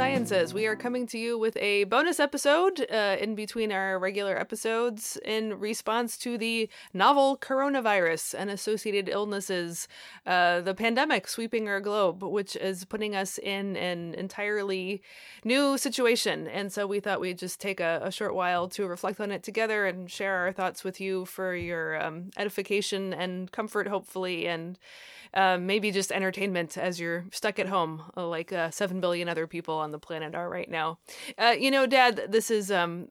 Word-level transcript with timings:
Sciences. 0.00 0.54
We 0.54 0.64
are 0.64 0.76
coming 0.76 1.06
to 1.08 1.18
you 1.18 1.36
with 1.36 1.58
a 1.58 1.84
bonus 1.84 2.18
episode 2.18 2.86
uh, 2.90 3.18
in 3.20 3.34
between 3.34 3.70
our 3.70 3.98
regular 3.98 4.34
episodes 4.34 5.18
in 5.26 5.60
response 5.60 6.16
to 6.18 6.38
the 6.38 6.70
novel 6.94 7.36
coronavirus 7.36 8.34
and 8.38 8.48
associated 8.48 9.10
illnesses, 9.10 9.88
uh, 10.24 10.62
the 10.62 10.72
pandemic 10.72 11.28
sweeping 11.28 11.68
our 11.68 11.82
globe, 11.82 12.22
which 12.22 12.56
is 12.56 12.86
putting 12.86 13.14
us 13.14 13.36
in 13.36 13.76
an 13.76 14.14
entirely 14.14 15.02
new 15.44 15.76
situation. 15.76 16.48
And 16.48 16.72
so 16.72 16.86
we 16.86 17.00
thought 17.00 17.20
we'd 17.20 17.36
just 17.36 17.60
take 17.60 17.78
a, 17.78 18.00
a 18.02 18.10
short 18.10 18.34
while 18.34 18.68
to 18.68 18.86
reflect 18.86 19.20
on 19.20 19.30
it 19.30 19.42
together 19.42 19.84
and 19.84 20.10
share 20.10 20.36
our 20.36 20.52
thoughts 20.54 20.82
with 20.82 20.98
you 20.98 21.26
for 21.26 21.54
your 21.54 22.02
um, 22.02 22.30
edification 22.38 23.12
and 23.12 23.52
comfort, 23.52 23.86
hopefully, 23.86 24.48
and 24.48 24.78
uh, 25.34 25.58
maybe 25.58 25.90
just 25.90 26.10
entertainment 26.10 26.76
as 26.76 26.98
you're 26.98 27.26
stuck 27.30 27.58
at 27.58 27.68
home, 27.68 28.02
uh, 28.16 28.26
like 28.26 28.52
uh, 28.52 28.70
seven 28.70 29.00
billion 29.00 29.28
other 29.28 29.46
people 29.46 29.74
on 29.74 29.89
the 29.92 29.98
planet 29.98 30.34
are 30.34 30.48
right 30.48 30.70
now. 30.70 30.98
Uh, 31.38 31.54
you 31.58 31.70
know, 31.70 31.86
Dad, 31.86 32.26
this 32.28 32.50
is 32.50 32.70
um, 32.70 33.08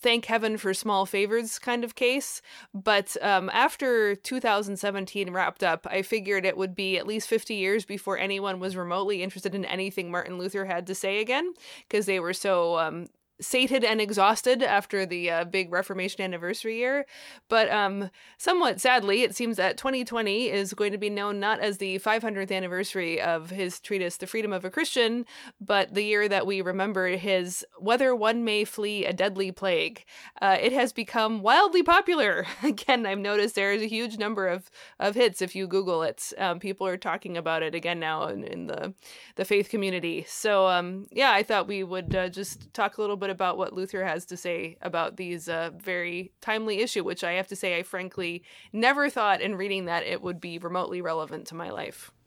thank 0.00 0.26
heaven 0.26 0.56
for 0.56 0.74
small 0.74 1.06
favors 1.06 1.58
kind 1.58 1.84
of 1.84 1.94
case. 1.94 2.42
But 2.74 3.16
um, 3.22 3.50
after 3.52 4.14
2017 4.14 5.32
wrapped 5.32 5.62
up, 5.62 5.86
I 5.90 6.02
figured 6.02 6.44
it 6.44 6.56
would 6.56 6.74
be 6.74 6.98
at 6.98 7.06
least 7.06 7.28
50 7.28 7.54
years 7.54 7.84
before 7.84 8.18
anyone 8.18 8.60
was 8.60 8.76
remotely 8.76 9.22
interested 9.22 9.54
in 9.54 9.64
anything 9.64 10.10
Martin 10.10 10.38
Luther 10.38 10.64
had 10.64 10.86
to 10.86 10.94
say 10.94 11.20
again, 11.20 11.52
because 11.88 12.06
they 12.06 12.20
were 12.20 12.32
so 12.32 12.78
um, 12.78 13.06
sated 13.40 13.84
and 13.84 14.00
exhausted 14.00 14.62
after 14.62 15.06
the 15.06 15.30
uh, 15.30 15.44
big 15.44 15.72
Reformation 15.72 16.22
anniversary 16.22 16.78
year. 16.78 17.06
But 17.48 17.70
um, 17.70 18.10
somewhat 18.36 18.80
sadly, 18.80 19.22
it 19.22 19.34
seems 19.34 19.56
that 19.56 19.76
2020 19.76 20.50
is 20.50 20.74
going 20.74 20.92
to 20.92 20.98
be 20.98 21.10
known 21.10 21.40
not 21.40 21.60
as 21.60 21.78
the 21.78 21.98
500th 21.98 22.52
anniversary 22.52 23.20
of 23.20 23.50
his 23.50 23.80
treatise, 23.80 24.16
The 24.16 24.26
Freedom 24.26 24.52
of 24.52 24.64
a 24.64 24.70
Christian, 24.70 25.24
but 25.60 25.94
the 25.94 26.02
year 26.02 26.28
that 26.28 26.46
we 26.46 26.60
remember 26.60 27.08
his 27.16 27.64
Whether 27.78 28.14
One 28.14 28.44
May 28.44 28.64
Flee 28.64 29.04
a 29.04 29.12
Deadly 29.12 29.52
Plague. 29.52 30.04
Uh, 30.40 30.56
it 30.60 30.72
has 30.72 30.92
become 30.92 31.42
wildly 31.42 31.82
popular. 31.82 32.46
again, 32.62 33.06
I've 33.06 33.18
noticed 33.18 33.54
there 33.54 33.72
is 33.72 33.82
a 33.82 33.86
huge 33.86 34.18
number 34.18 34.48
of, 34.48 34.70
of 34.98 35.14
hits 35.14 35.42
if 35.42 35.54
you 35.54 35.66
Google 35.66 36.02
it. 36.02 36.32
Um, 36.38 36.58
people 36.58 36.86
are 36.86 36.96
talking 36.96 37.36
about 37.36 37.62
it 37.62 37.74
again 37.74 38.00
now 38.00 38.28
in, 38.28 38.44
in 38.44 38.66
the, 38.66 38.94
the 39.36 39.44
faith 39.44 39.68
community. 39.68 40.24
So, 40.28 40.66
um, 40.66 41.06
yeah, 41.10 41.32
I 41.32 41.42
thought 41.42 41.68
we 41.68 41.84
would 41.84 42.14
uh, 42.14 42.28
just 42.28 42.72
talk 42.74 42.98
a 42.98 43.00
little 43.00 43.16
bit 43.16 43.27
bit 43.28 43.34
about 43.34 43.58
what 43.58 43.74
Luther 43.74 44.04
has 44.04 44.24
to 44.26 44.36
say 44.36 44.76
about 44.80 45.16
these 45.16 45.48
uh, 45.48 45.70
very 45.76 46.32
timely 46.40 46.80
issue, 46.80 47.04
which 47.04 47.22
I 47.22 47.32
have 47.32 47.48
to 47.48 47.56
say 47.56 47.78
I 47.78 47.82
frankly 47.82 48.42
never 48.72 49.10
thought 49.10 49.42
in 49.42 49.54
reading 49.54 49.84
that 49.84 50.04
it 50.04 50.22
would 50.22 50.40
be 50.40 50.58
remotely 50.58 51.02
relevant 51.02 51.46
to 51.48 51.54
my 51.54 51.70
life. 51.70 52.10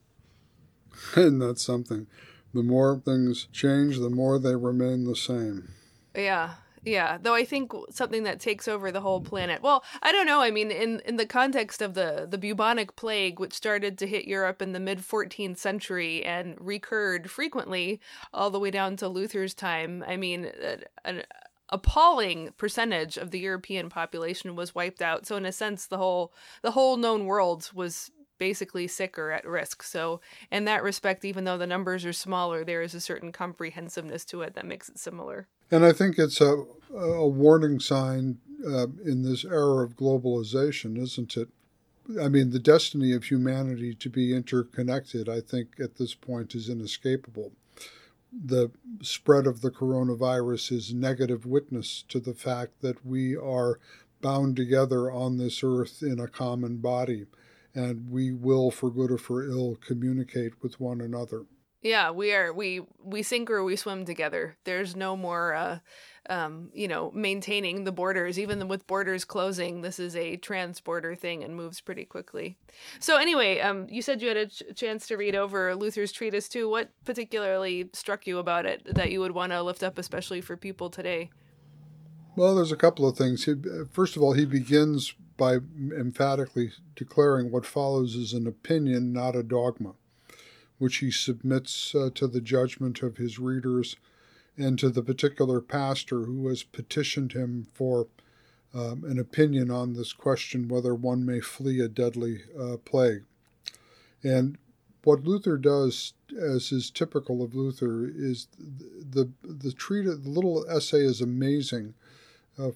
And 1.16 1.42
that's 1.42 1.64
something. 1.64 2.06
The 2.54 2.62
more 2.62 3.02
things 3.04 3.48
change, 3.52 3.98
the 3.98 4.10
more 4.10 4.38
they 4.38 4.56
remain 4.56 5.06
the 5.06 5.16
same. 5.16 5.70
Yeah, 6.14 6.56
yeah, 6.84 7.18
though 7.22 7.36
I 7.36 7.46
think 7.46 7.72
something 7.90 8.24
that 8.24 8.40
takes 8.40 8.68
over 8.68 8.92
the 8.92 9.02
whole 9.02 9.22
planet. 9.22 9.62
Well, 9.62 9.84
I 10.02 10.12
don't 10.12 10.26
know. 10.26 10.42
I 10.42 10.50
mean, 10.50 10.72
in 10.72 11.00
in 11.02 11.18
the 11.18 11.26
context 11.26 11.82
of 11.82 11.94
the 11.94 12.28
the 12.30 12.38
bubonic 12.38 12.96
plague, 12.96 13.40
which 13.40 13.54
started 13.54 13.98
to 14.00 14.08
hit 14.08 14.26
Europe 14.26 14.62
in 14.62 14.74
the 14.74 14.80
mid 14.80 15.00
14th 15.00 15.58
century 15.58 16.24
and 16.26 16.56
recurred 16.60 17.30
frequently 17.30 18.00
all 18.34 18.50
the 18.50 18.60
way 18.60 18.72
down 18.72 18.96
to 18.98 19.08
Luther's 19.08 19.54
time. 19.54 20.04
I 20.08 20.18
mean, 20.18 20.46
uh, 20.46 20.78
an 21.06 21.24
appalling 21.70 22.54
percentage 22.58 23.18
of 23.18 23.32
the 23.32 23.40
European 23.40 23.90
population 23.90 24.56
was 24.56 24.76
wiped 24.76 25.02
out. 25.02 25.26
So 25.26 25.38
in 25.38 25.46
a 25.46 25.52
sense, 25.52 25.86
the 25.86 25.98
whole 25.98 26.34
the 26.64 26.72
whole 26.72 26.98
known 26.98 27.26
world 27.26 27.70
was 27.74 28.12
basically 28.42 28.88
sick 28.88 29.20
or 29.20 29.32
at 29.32 29.46
risk. 29.46 29.84
So, 29.84 30.20
in 30.52 30.66
that 30.66 30.82
respect, 30.82 31.24
even 31.24 31.44
though 31.44 31.60
the 31.60 31.68
numbers 31.68 32.04
are 32.06 32.12
smaller, 32.12 32.66
there 32.66 32.82
is 32.82 32.96
a 32.96 33.00
certain 33.00 33.32
comprehensiveness 33.32 34.26
to 34.26 34.42
it 34.42 34.56
that 34.56 34.66
makes 34.66 34.90
it 34.90 34.98
similar. 34.98 35.48
And 35.70 35.86
I 35.86 35.94
think 35.94 36.18
it's 36.18 36.42
a, 36.42 36.64
a 36.92 37.28
warning 37.28 37.80
sign 37.80 38.40
uh, 38.66 38.88
in 39.06 39.22
this 39.22 39.46
era 39.46 39.84
of 39.84 39.96
globalization, 39.96 40.98
isn't 40.98 41.38
it? 41.38 41.50
I 42.20 42.30
mean, 42.30 42.50
the 42.50 42.58
destiny 42.58 43.14
of 43.14 43.26
humanity 43.26 43.94
to 43.94 44.10
be 44.10 44.34
interconnected, 44.34 45.30
I 45.30 45.40
think, 45.40 45.76
at 45.80 45.98
this 45.98 46.16
point 46.16 46.56
is 46.56 46.68
inescapable. 46.68 47.52
The 48.34 48.72
spread 49.04 49.46
of 49.46 49.62
the 49.62 49.70
coronavirus 49.70 50.72
is 50.72 50.96
negative 50.96 51.46
witness 51.46 52.04
to 52.10 52.20
the 52.20 52.34
fact 52.34 52.82
that 52.82 53.06
we 53.06 53.36
are 53.38 53.80
bound 54.20 54.56
together 54.56 55.12
on 55.12 55.38
this 55.38 55.64
earth 55.64 56.02
in 56.02 56.20
a 56.20 56.28
common 56.28 56.78
body 56.78 57.28
and 57.74 58.10
we 58.10 58.32
will, 58.32 58.72
for 58.72 58.90
good 58.90 59.12
or 59.12 59.18
for 59.18 59.44
ill, 59.44 59.78
communicate 59.86 60.62
with 60.62 60.80
one 60.80 61.02
another. 61.02 61.46
Yeah, 61.82 62.12
we 62.12 62.32
are. 62.32 62.54
We 62.54 62.82
we 63.04 63.24
sink 63.24 63.50
or 63.50 63.64
we 63.64 63.76
swim 63.76 64.06
together. 64.06 64.56
There's 64.66 64.96
no 64.96 65.18
more, 65.18 65.56
uh, 65.56 65.80
um, 66.30 66.70
you 66.74 66.88
know, 66.88 67.10
maintaining 67.12 67.86
the 67.86 67.92
borders. 67.92 68.38
Even 68.38 68.68
with 68.68 68.86
borders 68.86 69.26
closing, 69.26 69.82
this 69.82 69.98
is 69.98 70.16
a 70.16 70.38
trans-border 70.38 71.16
thing 71.16 71.44
and 71.44 71.56
moves 71.56 71.82
pretty 71.82 72.06
quickly. 72.06 72.56
So 73.00 73.18
anyway, 73.18 73.62
um, 73.62 73.88
you 73.90 74.04
said 74.04 74.22
you 74.22 74.28
had 74.28 74.38
a 74.38 74.46
ch- 74.46 74.62
chance 74.76 75.08
to 75.08 75.18
read 75.18 75.34
over 75.36 75.76
Luther's 75.76 76.12
treatise 76.12 76.48
too. 76.48 76.70
What 76.70 76.92
particularly 77.04 77.90
struck 77.94 78.28
you 78.28 78.38
about 78.38 78.68
it 78.68 78.84
that 78.94 79.12
you 79.12 79.20
would 79.20 79.32
want 79.32 79.52
to 79.52 79.64
lift 79.64 79.82
up, 79.82 79.98
especially 79.98 80.42
for 80.42 80.56
people 80.56 80.92
today? 80.92 81.32
Well, 82.36 82.54
there's 82.54 82.72
a 82.72 82.78
couple 82.78 83.08
of 83.10 83.18
things. 83.18 83.46
He, 83.46 83.56
First 83.92 84.16
of 84.16 84.22
all, 84.22 84.34
he 84.34 84.46
begins 84.46 85.16
by 85.42 85.58
emphatically 85.98 86.72
declaring 86.96 87.50
what 87.50 87.66
follows 87.66 88.14
is 88.14 88.32
an 88.32 88.46
opinion, 88.46 89.12
not 89.12 89.36
a 89.36 89.42
dogma, 89.42 89.96
which 90.78 90.98
he 90.98 91.10
submits 91.10 91.96
uh, 91.96 92.12
to 92.14 92.28
the 92.28 92.40
judgment 92.40 93.02
of 93.02 93.18
his 93.18 93.40
readers 93.40 93.96
and 94.56 94.78
to 94.78 94.88
the 94.92 95.02
particular 95.02 95.60
pastor 95.60 96.26
who 96.26 96.48
has 96.48 96.62
petitioned 96.62 97.34
him 97.34 97.66
for 97.74 98.06
um, 98.76 99.04
an 99.04 99.18
opinion 99.18 99.72
on 99.72 99.94
this 99.94 100.14
question 100.14 100.68
whether 100.68 100.94
one 100.94 101.26
may 101.26 101.40
flee 101.40 101.80
a 101.80 101.88
deadly 101.88 102.44
uh, 102.56 102.78
plague. 102.86 103.24
And 104.22 104.60
what 105.04 105.24
Luther 105.24 105.58
does, 105.58 106.14
as 106.40 106.72
is 106.72 106.92
typical 106.92 107.42
of 107.42 107.56
Luther, 107.56 108.06
is 108.06 108.48
the 108.60 109.32
the, 109.42 109.54
the 109.54 109.74
treat 109.74 110.04
the 110.04 110.30
little 110.30 110.64
essay 110.70 111.02
is 111.04 111.20
amazing 111.20 111.96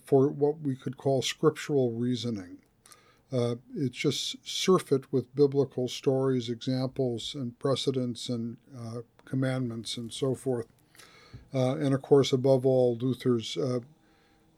for 0.03 0.27
what 0.27 0.59
we 0.61 0.75
could 0.75 0.97
call 0.97 1.21
scriptural 1.21 1.91
reasoning. 1.91 2.57
Uh, 3.31 3.55
it's 3.75 3.97
just 3.97 4.35
surfeit 4.47 5.11
with 5.11 5.35
biblical 5.35 5.87
stories, 5.87 6.49
examples, 6.49 7.35
and 7.35 7.57
precedents, 7.59 8.29
and 8.29 8.57
uh, 8.77 9.01
commandments, 9.25 9.97
and 9.97 10.13
so 10.13 10.35
forth. 10.35 10.67
Uh, 11.53 11.75
and 11.75 11.93
of 11.93 12.01
course, 12.01 12.31
above 12.31 12.65
all, 12.65 12.95
Luther's 12.95 13.57
uh, 13.57 13.79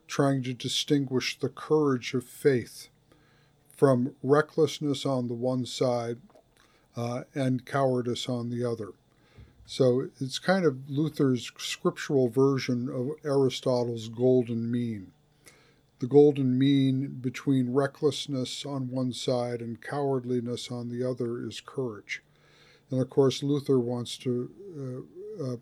trying 0.08 0.44
to 0.44 0.54
distinguish 0.54 1.40
the 1.40 1.50
courage 1.50 2.14
of 2.14 2.24
faith 2.24 2.90
from 3.76 4.16
recklessness 4.24 5.06
on 5.06 5.28
the 5.28 5.34
one 5.34 5.66
side 5.66 6.18
uh, 6.96 7.24
and 7.36 7.66
cowardice 7.66 8.28
on 8.28 8.50
the 8.50 8.64
other. 8.64 8.90
So 9.70 10.08
it's 10.22 10.40
kind 10.40 10.66
of 10.66 10.90
Luther's 10.90 11.52
scriptural 11.58 12.30
version 12.30 12.88
of 12.88 13.12
Aristotle's 13.26 14.08
golden 14.08 14.72
mean. 14.72 15.12
The 16.00 16.08
golden 16.08 16.58
mean 16.58 17.18
between 17.20 17.74
recklessness 17.74 18.66
on 18.66 18.90
one 18.90 19.12
side 19.12 19.62
and 19.62 19.82
cowardliness 19.82 20.72
on 20.72 20.88
the 20.88 21.04
other 21.04 21.46
is 21.46 21.60
courage. 21.60 22.24
And 22.90 23.02
of 23.02 23.10
course, 23.10 23.44
Luther 23.44 23.78
wants 23.78 24.18
to 24.20 24.50
uh, 25.42 25.44
uh, 25.44 25.58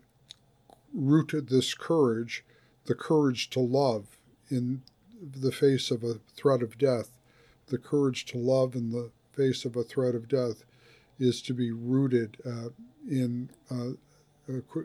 root 0.94 1.34
this 1.48 1.74
courage, 1.74 2.44
the 2.84 2.94
courage 2.94 3.50
to 3.50 3.60
love 3.60 4.06
in 4.48 4.82
the 5.20 5.50
face 5.50 5.90
of 5.90 6.04
a 6.04 6.20
threat 6.36 6.62
of 6.62 6.78
death. 6.78 7.10
The 7.66 7.78
courage 7.78 8.24
to 8.26 8.38
love 8.38 8.76
in 8.76 8.90
the 8.90 9.10
face 9.32 9.64
of 9.64 9.74
a 9.74 9.82
threat 9.82 10.14
of 10.14 10.28
death 10.28 10.64
is 11.18 11.42
to 11.42 11.52
be 11.52 11.72
rooted 11.72 12.36
uh, 12.46 12.68
in 13.08 13.50
uh, 13.70 13.92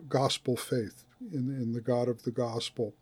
gospel 0.08 0.56
faith, 0.56 1.04
in, 1.32 1.48
in 1.48 1.72
the 1.72 1.80
God 1.80 2.08
of 2.08 2.22
the 2.22 2.30
gospel, 2.30 2.94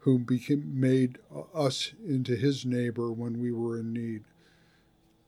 who 0.00 0.18
became 0.18 0.80
made 0.80 1.18
us 1.54 1.92
into 2.06 2.36
his 2.36 2.64
neighbor 2.64 3.12
when 3.12 3.40
we 3.40 3.52
were 3.52 3.78
in 3.78 3.92
need, 3.92 4.24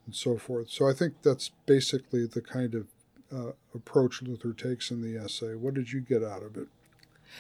and 0.07 0.15
so 0.15 0.39
forth. 0.39 0.71
So 0.71 0.89
I 0.89 0.95
think 0.95 1.23
that's 1.23 1.51
basically 1.67 2.27
the 2.27 2.41
kind 2.41 2.75
of 2.75 2.87
uh, 3.35 3.53
approach 3.75 4.23
Luther 4.23 4.53
takes 4.53 4.91
in 4.91 5.03
the 5.03 5.23
essay. 5.23 5.55
What 5.55 5.75
did 5.75 5.93
you 5.93 6.01
get 6.01 6.23
out 6.23 6.43
of 6.43 6.57
it? 6.57 6.69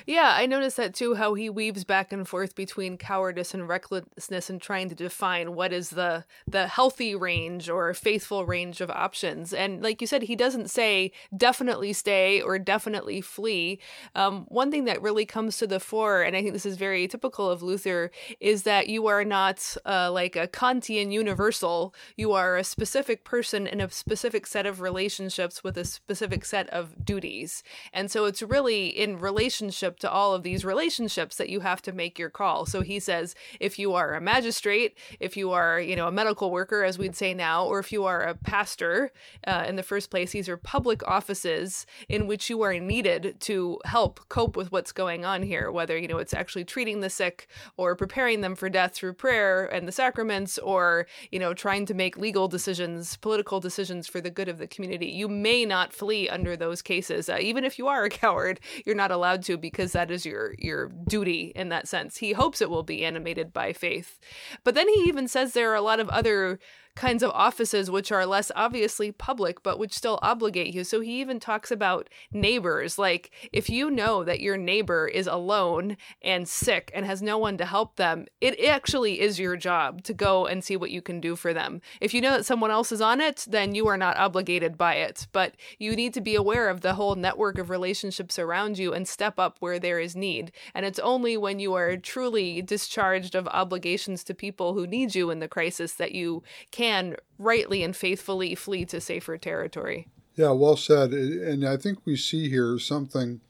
Yeah, 0.06 0.34
I 0.36 0.46
noticed 0.46 0.76
that 0.76 0.94
too, 0.94 1.14
how 1.14 1.34
he 1.34 1.50
weaves 1.50 1.84
back 1.84 2.12
and 2.12 2.26
forth 2.26 2.54
between 2.54 2.96
cowardice 2.96 3.54
and 3.54 3.68
recklessness 3.68 4.50
and 4.50 4.60
trying 4.60 4.88
to 4.88 4.94
define 4.94 5.54
what 5.54 5.72
is 5.72 5.90
the 5.90 6.24
the 6.46 6.66
healthy 6.66 7.14
range 7.14 7.68
or 7.68 7.92
faithful 7.94 8.46
range 8.46 8.80
of 8.80 8.90
options. 8.90 9.52
And 9.52 9.82
like 9.82 10.00
you 10.00 10.06
said, 10.06 10.22
he 10.22 10.36
doesn't 10.36 10.70
say 10.70 11.12
definitely 11.36 11.92
stay 11.92 12.40
or 12.40 12.58
definitely 12.58 13.20
flee. 13.20 13.78
Um, 14.14 14.46
one 14.48 14.70
thing 14.70 14.84
that 14.84 15.02
really 15.02 15.26
comes 15.26 15.58
to 15.58 15.66
the 15.66 15.80
fore, 15.80 16.22
and 16.22 16.36
I 16.36 16.42
think 16.42 16.52
this 16.52 16.66
is 16.66 16.76
very 16.76 17.06
typical 17.06 17.50
of 17.50 17.62
Luther, 17.62 18.10
is 18.40 18.62
that 18.64 18.88
you 18.88 19.06
are 19.06 19.24
not 19.24 19.76
uh, 19.84 20.10
like 20.10 20.36
a 20.36 20.48
Kantian 20.48 21.12
universal. 21.12 21.94
You 22.16 22.32
are 22.32 22.56
a 22.56 22.64
specific 22.64 23.24
person 23.24 23.66
in 23.66 23.80
a 23.80 23.90
specific 23.90 24.46
set 24.46 24.66
of 24.66 24.80
relationships 24.80 25.62
with 25.62 25.76
a 25.76 25.84
specific 25.84 26.44
set 26.44 26.68
of 26.70 27.04
duties. 27.04 27.62
And 27.92 28.10
so 28.10 28.24
it's 28.24 28.42
really 28.42 28.86
in 28.88 29.18
relationship 29.18 29.81
relationship 29.82 29.98
to 30.00 30.10
all 30.10 30.34
of 30.34 30.42
these 30.42 30.64
relationships 30.64 31.36
that 31.36 31.48
you 31.48 31.60
have 31.60 31.82
to 31.82 31.92
make 31.92 32.18
your 32.18 32.30
call. 32.30 32.66
So 32.66 32.82
he 32.82 33.00
says 33.00 33.34
if 33.60 33.78
you 33.78 33.94
are 33.94 34.14
a 34.14 34.20
magistrate, 34.20 34.96
if 35.20 35.36
you 35.36 35.50
are, 35.50 35.80
you 35.80 35.96
know, 35.96 36.06
a 36.06 36.12
medical 36.12 36.50
worker, 36.50 36.84
as 36.84 36.98
we'd 36.98 37.16
say 37.16 37.34
now, 37.34 37.66
or 37.66 37.78
if 37.80 37.92
you 37.92 38.04
are 38.04 38.22
a 38.22 38.34
pastor, 38.34 39.10
uh, 39.46 39.64
in 39.66 39.76
the 39.76 39.82
first 39.82 40.10
place, 40.10 40.32
these 40.32 40.48
are 40.48 40.56
public 40.56 41.06
offices 41.06 41.86
in 42.08 42.26
which 42.26 42.48
you 42.48 42.62
are 42.62 42.78
needed 42.78 43.36
to 43.40 43.78
help 43.84 44.20
cope 44.28 44.56
with 44.56 44.70
what's 44.70 44.92
going 44.92 45.24
on 45.24 45.42
here, 45.42 45.70
whether, 45.70 45.98
you 45.98 46.08
know, 46.08 46.18
it's 46.18 46.34
actually 46.34 46.64
treating 46.64 47.00
the 47.00 47.10
sick 47.10 47.48
or 47.76 47.96
preparing 47.96 48.40
them 48.40 48.54
for 48.54 48.68
death 48.68 48.94
through 48.94 49.14
prayer 49.14 49.66
and 49.66 49.88
the 49.88 49.92
sacraments 49.92 50.58
or, 50.58 51.06
you 51.30 51.38
know, 51.38 51.54
trying 51.54 51.86
to 51.86 51.94
make 51.94 52.16
legal 52.16 52.46
decisions, 52.48 53.16
political 53.16 53.60
decisions 53.60 54.06
for 54.06 54.20
the 54.20 54.30
good 54.30 54.48
of 54.48 54.58
the 54.58 54.66
community. 54.66 55.06
You 55.06 55.28
may 55.28 55.64
not 55.64 55.92
flee 55.92 56.28
under 56.28 56.56
those 56.56 56.82
cases. 56.82 57.28
Uh, 57.28 57.38
even 57.40 57.64
if 57.64 57.78
you 57.78 57.88
are 57.88 58.04
a 58.04 58.10
coward, 58.22 58.60
you're 58.84 58.94
not 58.94 59.10
allowed 59.10 59.42
to 59.44 59.56
because 59.56 59.71
that 59.72 60.10
is 60.10 60.24
your 60.24 60.54
your 60.58 60.88
duty 61.08 61.52
in 61.54 61.68
that 61.70 61.88
sense. 61.88 62.18
He 62.18 62.32
hopes 62.32 62.60
it 62.60 62.70
will 62.70 62.82
be 62.82 63.04
animated 63.04 63.52
by 63.52 63.72
faith. 63.72 64.18
But 64.64 64.74
then 64.74 64.88
he 64.88 65.02
even 65.08 65.28
says 65.28 65.52
there 65.52 65.70
are 65.70 65.76
a 65.76 65.80
lot 65.80 66.00
of 66.00 66.08
other 66.10 66.58
kinds 66.94 67.22
of 67.22 67.30
offices 67.30 67.90
which 67.90 68.12
are 68.12 68.26
less 68.26 68.52
obviously 68.54 69.10
public 69.10 69.62
but 69.62 69.78
which 69.78 69.94
still 69.94 70.18
obligate 70.22 70.74
you. 70.74 70.84
So 70.84 71.00
he 71.00 71.20
even 71.20 71.40
talks 71.40 71.70
about 71.70 72.08
neighbors. 72.32 72.98
Like 72.98 73.30
if 73.50 73.70
you 73.70 73.90
know 73.90 74.24
that 74.24 74.40
your 74.40 74.56
neighbor 74.56 75.08
is 75.08 75.26
alone 75.26 75.96
and 76.20 76.46
sick 76.46 76.90
and 76.94 77.06
has 77.06 77.22
no 77.22 77.38
one 77.38 77.56
to 77.56 77.64
help 77.64 77.96
them, 77.96 78.26
it 78.40 78.62
actually 78.64 79.20
is 79.20 79.40
your 79.40 79.56
job 79.56 80.02
to 80.04 80.12
go 80.12 80.46
and 80.46 80.62
see 80.62 80.76
what 80.76 80.90
you 80.90 81.00
can 81.00 81.20
do 81.20 81.34
for 81.34 81.54
them. 81.54 81.80
If 82.00 82.12
you 82.12 82.20
know 82.20 82.32
that 82.32 82.46
someone 82.46 82.70
else 82.70 82.92
is 82.92 83.00
on 83.00 83.20
it, 83.20 83.46
then 83.48 83.74
you 83.74 83.86
are 83.88 83.96
not 83.96 84.18
obligated 84.18 84.76
by 84.76 84.96
it. 84.96 85.26
But 85.32 85.54
you 85.78 85.96
need 85.96 86.12
to 86.14 86.20
be 86.20 86.34
aware 86.34 86.68
of 86.68 86.82
the 86.82 86.94
whole 86.94 87.14
network 87.14 87.58
of 87.58 87.70
relationships 87.70 88.38
around 88.38 88.78
you 88.78 88.92
and 88.92 89.08
step 89.08 89.38
up 89.38 89.56
where 89.60 89.78
there 89.78 89.98
is 89.98 90.14
need. 90.14 90.52
And 90.74 90.84
it's 90.84 90.98
only 90.98 91.36
when 91.38 91.58
you 91.58 91.72
are 91.74 91.96
truly 91.96 92.60
discharged 92.60 93.34
of 93.34 93.48
obligations 93.48 94.22
to 94.24 94.34
people 94.34 94.74
who 94.74 94.86
need 94.86 95.14
you 95.14 95.30
in 95.30 95.38
the 95.38 95.48
crisis 95.48 95.94
that 95.94 96.12
you 96.12 96.42
can 96.70 96.81
can 96.82 97.14
rightly 97.38 97.84
and 97.84 97.94
faithfully 97.94 98.56
flee 98.56 98.84
to 98.84 99.00
safer 99.00 99.38
territory. 99.38 100.08
Yeah, 100.34 100.50
well 100.50 100.76
said. 100.76 101.12
And 101.12 101.64
I 101.64 101.76
think 101.76 102.00
we 102.04 102.16
see 102.16 102.48
here 102.48 102.76
something 102.78 103.40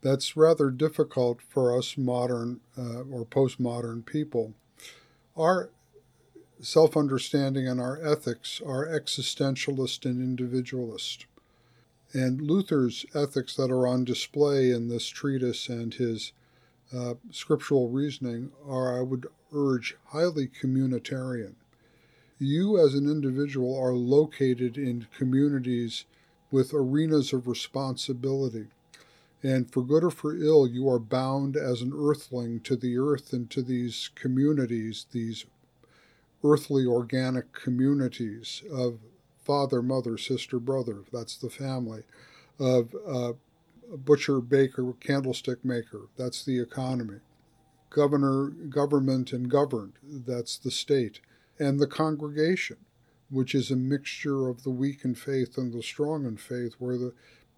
that's 0.00 0.36
rather 0.36 0.68
difficult 0.70 1.40
for 1.48 1.76
us 1.76 1.96
modern 1.96 2.60
uh, 2.76 3.02
or 3.02 3.24
postmodern 3.24 4.04
people. 4.04 4.54
Our 5.36 5.70
self 6.60 6.96
understanding 6.96 7.68
and 7.68 7.80
our 7.80 8.04
ethics 8.04 8.60
are 8.66 8.86
existentialist 8.86 10.04
and 10.04 10.20
individualist. 10.20 11.26
And 12.12 12.40
Luther's 12.40 13.06
ethics 13.14 13.54
that 13.56 13.70
are 13.70 13.86
on 13.86 14.04
display 14.04 14.70
in 14.70 14.88
this 14.88 15.06
treatise 15.06 15.68
and 15.68 15.94
his 15.94 16.32
uh, 16.94 17.14
scriptural 17.30 17.88
reasoning 17.88 18.50
are, 18.68 18.98
I 18.98 19.02
would 19.02 19.26
urge, 19.52 19.96
highly 20.08 20.48
communitarian 20.48 21.54
you 22.38 22.78
as 22.78 22.94
an 22.94 23.10
individual 23.10 23.78
are 23.78 23.94
located 23.94 24.76
in 24.76 25.06
communities 25.16 26.04
with 26.50 26.74
arenas 26.74 27.32
of 27.32 27.46
responsibility. 27.46 28.66
And 29.42 29.70
for 29.70 29.82
good 29.82 30.04
or 30.04 30.10
for 30.10 30.36
ill, 30.36 30.66
you 30.66 30.88
are 30.88 30.98
bound 30.98 31.56
as 31.56 31.80
an 31.80 31.92
earthling 31.94 32.60
to 32.60 32.76
the 32.76 32.96
earth 32.98 33.32
and 33.32 33.50
to 33.50 33.62
these 33.62 34.10
communities, 34.14 35.06
these 35.10 35.46
earthly 36.44 36.86
organic 36.86 37.52
communities 37.52 38.62
of 38.72 38.98
father, 39.42 39.82
mother, 39.82 40.16
sister, 40.16 40.58
brother, 40.60 41.02
that's 41.12 41.36
the 41.36 41.50
family, 41.50 42.02
of 42.60 42.94
uh, 43.06 43.32
butcher, 43.96 44.40
baker, 44.40 44.92
candlestick 45.00 45.64
maker, 45.64 46.02
that's 46.16 46.44
the 46.44 46.60
economy, 46.60 47.18
governor, 47.90 48.46
government, 48.46 49.32
and 49.32 49.50
governed, 49.50 49.94
that's 50.02 50.56
the 50.56 50.70
state 50.70 51.20
and 51.62 51.78
the 51.78 51.86
congregation, 51.86 52.78
which 53.30 53.54
is 53.54 53.70
a 53.70 53.76
mixture 53.76 54.48
of 54.48 54.64
the 54.64 54.70
weak 54.70 55.04
in 55.04 55.14
faith 55.14 55.56
and 55.56 55.72
the 55.72 55.82
strong 55.82 56.26
in 56.26 56.36
faith, 56.36 56.74
where 56.80 56.98
the, 56.98 57.14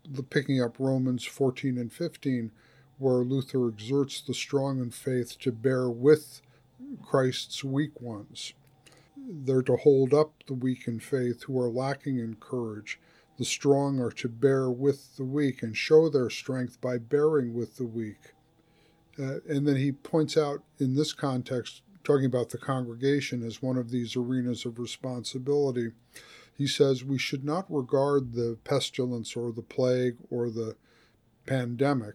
the 0.07 0.23
picking 0.23 0.63
up 0.63 0.77
Romans 0.79 1.25
14 1.25 1.79
and 1.79 1.91
15, 1.91 2.53
where 2.99 3.25
Luther 3.25 3.67
exerts 3.67 4.21
the 4.21 4.35
strong 4.35 4.79
in 4.79 4.91
faith 4.91 5.39
to 5.41 5.51
bear 5.51 5.89
with 5.89 6.43
Christ's 7.03 7.65
weak 7.65 7.99
ones. 8.01 8.53
They're 9.17 9.63
to 9.63 9.77
hold 9.77 10.13
up 10.13 10.33
the 10.47 10.55
weak 10.55 10.87
in 10.87 11.01
faith 11.01 11.45
who 11.45 11.59
are 11.59 11.71
lacking 11.71 12.19
in 12.19 12.37
courage. 12.37 13.01
The 13.39 13.47
strong 13.47 13.99
are 14.01 14.13
to 14.13 14.29
bear 14.29 14.71
with 14.71 15.17
the 15.17 15.25
weak 15.25 15.63
and 15.63 15.75
show 15.75 16.11
their 16.11 16.29
strength 16.29 16.79
by 16.81 16.99
bearing 16.99 17.55
with 17.55 17.77
the 17.79 17.87
weak. 17.87 18.35
Uh, 19.19 19.39
and 19.49 19.67
then 19.67 19.77
he 19.77 19.93
points 19.93 20.37
out 20.37 20.63
in 20.79 20.95
this 20.95 21.15
context 21.15 21.81
talking 22.05 22.27
about 22.27 22.51
the 22.51 22.59
congregation 22.59 23.43
as 23.43 23.63
one 23.63 23.77
of 23.77 23.91
these 23.91 24.15
arenas 24.15 24.65
of 24.65 24.79
responsibility, 24.79 25.91
he 26.57 26.67
says 26.67 27.03
we 27.03 27.19
should 27.19 27.45
not 27.45 27.67
regard 27.69 28.35
the 28.35 28.59
pestilence 28.63 29.35
or 29.35 29.51
the 29.51 29.63
plague 29.63 30.17
or 30.31 30.51
the 30.51 30.77
pandemic 31.47 32.15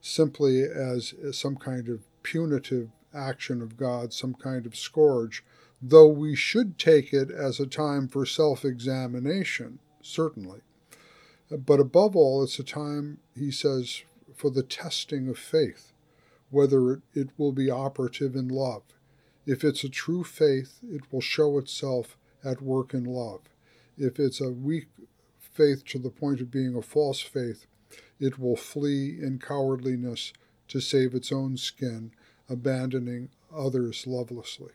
simply 0.00 0.62
as, 0.62 1.14
some 1.32 1.56
kind 1.56 1.88
of 1.88 2.04
punitive 2.22 2.90
action 3.14 3.62
of 3.62 3.76
God, 3.76 4.12
some 4.12 4.34
kind 4.34 4.66
of 4.66 4.76
scourge, 4.76 5.42
though 5.80 6.08
we 6.08 6.36
should 6.36 6.78
take 6.78 7.12
it 7.12 7.30
as 7.30 7.58
a 7.58 7.66
time 7.66 8.06
for 8.06 8.26
self 8.26 8.64
examination, 8.64 9.78
certainly. 10.02 10.60
But 11.50 11.80
above 11.80 12.14
all, 12.14 12.42
it's 12.42 12.58
a 12.58 12.64
time, 12.64 13.18
he 13.34 13.50
says, 13.50 14.02
for 14.34 14.50
the 14.50 14.62
testing 14.62 15.28
of 15.28 15.38
faith, 15.38 15.92
whether 16.50 17.00
it 17.14 17.30
will 17.38 17.52
be 17.52 17.70
operative 17.70 18.34
in 18.34 18.48
love. 18.48 18.82
If 19.46 19.64
it's 19.64 19.84
a 19.84 19.88
true 19.88 20.24
faith, 20.24 20.78
it 20.82 21.12
will 21.12 21.20
show 21.20 21.58
itself 21.58 22.16
at 22.44 22.62
work 22.62 22.94
in 22.94 23.04
love. 23.04 23.42
If 23.96 24.18
it's 24.18 24.40
a 24.40 24.50
weak 24.50 24.88
faith 25.38 25.84
to 25.86 25.98
the 25.98 26.10
point 26.10 26.40
of 26.40 26.50
being 26.50 26.74
a 26.74 26.82
false 26.82 27.20
faith, 27.20 27.66
it 28.18 28.38
will 28.38 28.56
flee 28.56 29.18
in 29.20 29.38
cowardliness 29.38 30.32
to 30.68 30.80
save 30.80 31.14
its 31.14 31.30
own 31.30 31.56
skin, 31.56 32.12
abandoning 32.48 33.30
others 33.54 34.06
lovelessly. 34.06 34.72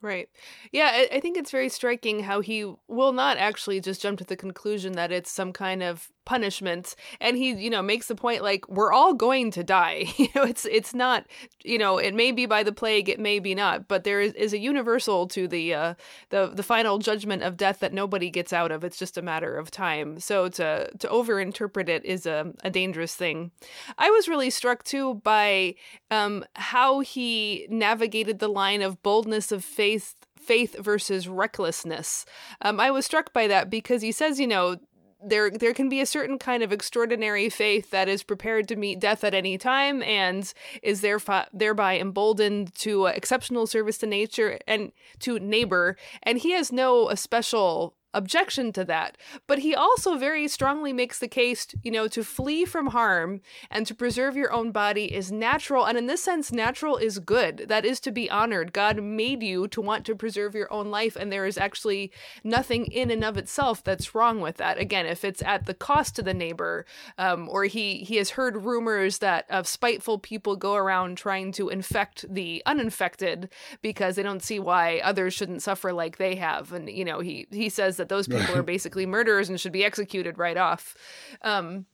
Right. 0.00 0.28
Yeah, 0.70 1.06
I, 1.12 1.20
think 1.20 1.38
it's 1.38 1.50
very 1.50 1.70
striking 1.70 2.24
how 2.24 2.40
he 2.40 2.70
will 2.88 3.12
not 3.12 3.38
actually 3.38 3.80
just 3.80 4.02
jump 4.02 4.18
to 4.18 4.24
the 4.24 4.36
conclusion 4.36 4.92
that 4.92 5.10
it's 5.10 5.30
some 5.30 5.50
kind 5.50 5.82
of 5.82 6.10
punishment. 6.24 6.94
And 7.20 7.36
he 7.36 7.52
you 7.52 7.70
know 7.70 7.82
makes 7.82 8.08
the 8.08 8.14
point 8.14 8.42
like 8.42 8.68
we're 8.68 8.92
all 8.92 9.14
going 9.14 9.50
to 9.52 9.64
die. 9.64 10.04
You 10.24 10.28
know 10.34 10.44
it's 10.44 10.64
it's 10.64 10.94
not 10.94 11.26
you 11.64 11.76
know 11.76 11.98
it 11.98 12.14
may 12.14 12.32
be 12.32 12.46
by 12.46 12.62
the 12.62 12.72
plague 12.72 13.10
it 13.10 13.20
may 13.20 13.40
be 13.40 13.54
not 13.54 13.88
but 13.88 14.04
there 14.04 14.20
is, 14.20 14.32
is 14.34 14.54
a 14.54 14.58
universal 14.58 15.26
to 15.28 15.46
the 15.46 15.74
uh 15.74 15.94
the 16.30 16.46
the 16.46 16.62
final 16.62 16.98
judgment 16.98 17.42
of 17.42 17.58
death 17.58 17.80
that 17.80 17.92
nobody 17.92 18.30
gets 18.30 18.52
out 18.52 18.72
of. 18.72 18.84
It's 18.84 18.98
just 18.98 19.18
a 19.18 19.22
matter 19.22 19.56
of 19.56 19.70
time. 19.70 20.18
So 20.18 20.48
to 20.48 20.90
to 20.96 21.08
overinterpret 21.08 21.88
it 21.88 22.04
is 22.04 22.24
a, 22.26 22.52
a 22.62 22.70
dangerous 22.70 23.14
thing. 23.14 23.50
I 23.98 24.08
was 24.10 24.28
really 24.28 24.50
struck 24.50 24.82
too 24.82 25.16
by 25.16 25.74
um 26.10 26.44
how 26.54 27.00
he 27.00 27.66
navigated 27.68 28.38
the 28.38 28.48
line 28.48 28.80
of 28.80 29.02
boldness 29.02 29.52
of 29.52 29.64
faith 29.64 30.14
faith 30.44 30.76
versus 30.78 31.26
recklessness. 31.26 32.24
Um, 32.60 32.78
I 32.78 32.90
was 32.90 33.06
struck 33.06 33.32
by 33.32 33.46
that 33.48 33.70
because 33.70 34.02
he 34.02 34.12
says, 34.12 34.38
you 34.38 34.46
know, 34.46 34.76
there 35.24 35.50
there 35.50 35.74
can 35.74 35.88
be 35.88 36.00
a 36.00 36.06
certain 36.06 36.38
kind 36.38 36.62
of 36.62 36.72
extraordinary 36.72 37.48
faith 37.48 37.90
that 37.90 38.08
is 38.08 38.22
prepared 38.22 38.68
to 38.68 38.76
meet 38.76 39.00
death 39.00 39.24
at 39.24 39.34
any 39.34 39.58
time 39.58 40.02
and 40.02 40.52
is 40.82 41.00
therefore 41.00 41.44
thereby 41.52 41.98
emboldened 41.98 42.74
to 42.76 43.06
uh, 43.06 43.10
exceptional 43.10 43.66
service 43.66 43.98
to 43.98 44.06
nature 44.06 44.58
and 44.66 44.92
to 45.20 45.38
neighbor. 45.38 45.96
And 46.22 46.38
he 46.38 46.52
has 46.52 46.70
no 46.70 47.12
special 47.14 47.94
objection 48.14 48.72
to 48.72 48.84
that. 48.84 49.18
But 49.46 49.58
he 49.58 49.74
also 49.74 50.16
very 50.16 50.48
strongly 50.48 50.92
makes 50.92 51.18
the 51.18 51.28
case, 51.28 51.66
you 51.82 51.90
know, 51.90 52.08
to 52.08 52.24
flee 52.24 52.64
from 52.64 52.88
harm 52.88 53.40
and 53.70 53.86
to 53.86 53.94
preserve 53.94 54.36
your 54.36 54.52
own 54.52 54.70
body 54.70 55.14
is 55.14 55.30
natural. 55.30 55.84
And 55.84 55.98
in 55.98 56.06
this 56.06 56.22
sense, 56.22 56.52
natural 56.52 56.96
is 56.96 57.18
good. 57.18 57.66
That 57.68 57.84
is 57.84 58.00
to 58.00 58.12
be 58.12 58.30
honored. 58.30 58.72
God 58.72 59.02
made 59.02 59.42
you 59.42 59.68
to 59.68 59.80
want 59.80 60.06
to 60.06 60.14
preserve 60.14 60.54
your 60.54 60.72
own 60.72 60.90
life. 60.90 61.16
And 61.16 61.30
there 61.30 61.46
is 61.46 61.58
actually 61.58 62.12
nothing 62.42 62.86
in 62.86 63.10
and 63.10 63.24
of 63.24 63.36
itself 63.36 63.82
that's 63.82 64.14
wrong 64.14 64.40
with 64.40 64.56
that. 64.56 64.78
Again, 64.78 65.06
if 65.06 65.24
it's 65.24 65.42
at 65.42 65.66
the 65.66 65.74
cost 65.74 66.16
to 66.16 66.22
the 66.22 66.34
neighbor, 66.34 66.86
um, 67.18 67.48
or 67.48 67.64
he, 67.64 67.98
he 67.98 68.16
has 68.16 68.30
heard 68.30 68.64
rumors 68.64 69.18
that 69.18 69.44
of 69.50 69.66
spiteful 69.66 70.18
people 70.18 70.56
go 70.56 70.74
around 70.74 71.18
trying 71.18 71.52
to 71.52 71.68
infect 71.68 72.24
the 72.32 72.62
uninfected 72.66 73.48
because 73.82 74.16
they 74.16 74.22
don't 74.22 74.42
see 74.42 74.58
why 74.58 75.00
others 75.02 75.34
shouldn't 75.34 75.62
suffer 75.62 75.92
like 75.92 76.16
they 76.16 76.36
have. 76.36 76.72
And, 76.72 76.88
you 76.88 77.04
know, 77.04 77.20
he, 77.20 77.46
he 77.50 77.68
says 77.68 77.96
that 77.96 78.03
that 78.04 78.14
those 78.14 78.28
people 78.28 78.56
are 78.56 78.62
basically 78.74 79.06
murderers 79.06 79.48
and 79.48 79.60
should 79.60 79.72
be 79.72 79.84
executed 79.84 80.38
right 80.38 80.56
off. 80.56 80.94
Um, 81.42 81.86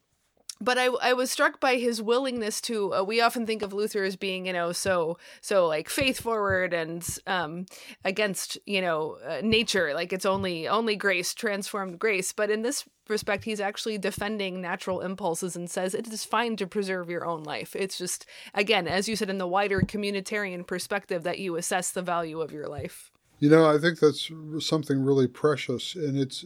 but 0.59 0.77
I, 0.77 0.85
I 0.85 1.13
was 1.13 1.31
struck 1.31 1.59
by 1.59 1.77
his 1.77 2.01
willingness 2.03 2.61
to 2.61 2.93
uh, 2.93 3.03
we 3.03 3.19
often 3.19 3.47
think 3.47 3.63
of 3.63 3.73
luther 3.73 4.03
as 4.03 4.15
being 4.15 4.45
you 4.45 4.53
know 4.53 4.71
so 4.71 5.17
so 5.41 5.67
like 5.67 5.89
faith 5.89 6.21
forward 6.21 6.71
and 6.71 7.03
um 7.25 7.65
against 8.05 8.59
you 8.67 8.79
know 8.79 9.17
uh, 9.27 9.41
nature 9.43 9.95
like 9.95 10.13
it's 10.13 10.25
only 10.25 10.67
only 10.67 10.95
grace 10.95 11.33
transformed 11.33 11.97
grace. 11.97 12.31
But 12.31 12.51
in 12.51 12.61
this 12.61 12.85
respect 13.09 13.45
he's 13.45 13.59
actually 13.59 13.97
defending 13.97 14.61
natural 14.61 15.01
impulses 15.01 15.55
and 15.55 15.67
says 15.67 15.95
it 15.95 16.07
is 16.07 16.23
fine 16.23 16.55
to 16.57 16.67
preserve 16.67 17.09
your 17.09 17.25
own 17.25 17.43
life. 17.43 17.75
It's 17.75 17.97
just 17.97 18.27
again 18.53 18.87
as 18.87 19.09
you 19.09 19.15
said 19.15 19.31
in 19.31 19.39
the 19.39 19.47
wider 19.47 19.81
communitarian 19.81 20.67
perspective 20.67 21.23
that 21.23 21.39
you 21.39 21.55
assess 21.55 21.89
the 21.89 22.03
value 22.03 22.39
of 22.39 22.51
your 22.51 22.67
life 22.67 23.11
you 23.41 23.49
know 23.49 23.69
i 23.69 23.77
think 23.77 23.99
that's 23.99 24.31
something 24.59 25.03
really 25.03 25.27
precious 25.27 25.95
and 25.95 26.17
it's 26.17 26.45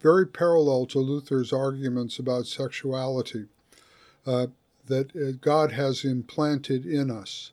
very 0.00 0.26
parallel 0.26 0.86
to 0.86 0.98
luther's 0.98 1.52
arguments 1.52 2.18
about 2.18 2.46
sexuality 2.46 3.44
uh, 4.26 4.46
that 4.86 5.14
uh, 5.16 5.32
God 5.40 5.72
has 5.72 6.04
implanted 6.04 6.86
in 6.86 7.10
us 7.10 7.52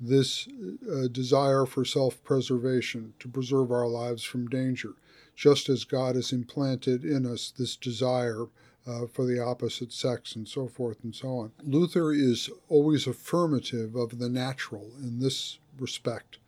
this 0.00 0.48
uh, 0.90 1.06
desire 1.08 1.64
for 1.64 1.84
self 1.84 2.22
preservation, 2.24 3.14
to 3.20 3.28
preserve 3.28 3.70
our 3.70 3.86
lives 3.86 4.24
from 4.24 4.48
danger, 4.48 4.94
just 5.36 5.68
as 5.68 5.84
God 5.84 6.16
has 6.16 6.32
implanted 6.32 7.04
in 7.04 7.24
us 7.24 7.52
this 7.56 7.76
desire 7.76 8.46
uh, 8.86 9.06
for 9.06 9.24
the 9.24 9.38
opposite 9.38 9.92
sex 9.92 10.34
and 10.34 10.48
so 10.48 10.66
forth 10.66 10.98
and 11.04 11.14
so 11.14 11.28
on. 11.28 11.52
Luther 11.62 12.12
is 12.12 12.50
always 12.68 13.06
affirmative 13.06 13.94
of 13.94 14.18
the 14.18 14.28
natural 14.28 14.90
in 15.00 15.20
this 15.20 15.58
respect. 15.78 16.38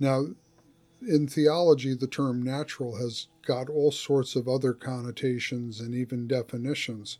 Now, 0.00 0.28
in 1.06 1.26
theology, 1.28 1.94
the 1.94 2.06
term 2.06 2.42
natural 2.42 2.96
has 2.96 3.28
got 3.46 3.68
all 3.68 3.92
sorts 3.92 4.36
of 4.36 4.48
other 4.48 4.72
connotations 4.72 5.80
and 5.80 5.94
even 5.94 6.26
definitions. 6.26 7.18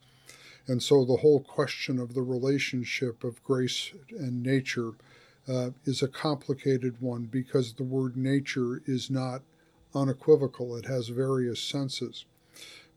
And 0.67 0.83
so 0.83 1.05
the 1.05 1.17
whole 1.19 1.41
question 1.41 1.99
of 1.99 2.15
the 2.15 2.23
relationship 2.23 3.25
of 3.25 3.43
grace 3.43 3.93
and 4.11 4.43
nature 4.43 4.93
uh, 5.49 5.71
is 5.85 6.03
a 6.03 6.09
complicated 6.09 7.01
one 7.01 7.25
because 7.25 7.73
the 7.73 7.85
word 7.85 8.17
nature 8.17 8.83
is 8.85 9.11
not 9.11 9.43
unequivocal, 9.95 10.77
it 10.77 10.85
has 10.85 11.09
various 11.09 11.61
senses. 11.61 12.27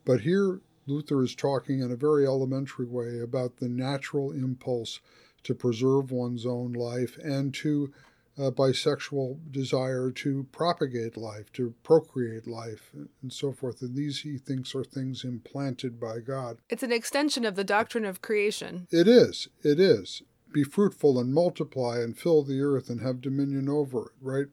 But 0.03 0.21
here, 0.21 0.59
Luther 0.87 1.23
is 1.23 1.35
talking 1.35 1.79
in 1.79 1.91
a 1.91 1.95
very 1.95 2.25
elementary 2.25 2.85
way 2.85 3.19
about 3.19 3.57
the 3.57 3.69
natural 3.69 4.31
impulse 4.31 4.99
to 5.43 5.55
preserve 5.55 6.11
one's 6.11 6.45
own 6.45 6.73
life 6.73 7.17
and 7.17 7.53
to 7.53 7.93
uh, 8.41 8.49
bisexual 8.49 9.37
desire 9.51 10.09
to 10.09 10.47
propagate 10.51 11.15
life, 11.15 11.51
to 11.53 11.75
procreate 11.83 12.47
life, 12.47 12.91
and 13.21 13.31
so 13.31 13.51
forth. 13.51 13.81
And 13.81 13.95
these, 13.95 14.21
he 14.21 14.37
thinks, 14.37 14.73
are 14.73 14.83
things 14.83 15.23
implanted 15.23 15.99
by 15.99 16.19
God. 16.19 16.57
It's 16.69 16.83
an 16.83 16.91
extension 16.91 17.45
of 17.45 17.55
the 17.55 17.63
doctrine 17.63 18.05
of 18.05 18.21
creation. 18.21 18.87
It 18.89 19.07
is. 19.07 19.47
It 19.63 19.79
is. 19.79 20.23
Be 20.51 20.63
fruitful 20.63 21.19
and 21.19 21.33
multiply 21.33 21.99
and 21.99 22.17
fill 22.17 22.43
the 22.43 22.61
earth 22.61 22.89
and 22.89 23.01
have 23.01 23.21
dominion 23.21 23.69
over 23.69 24.07
it, 24.07 24.11
right? 24.21 24.47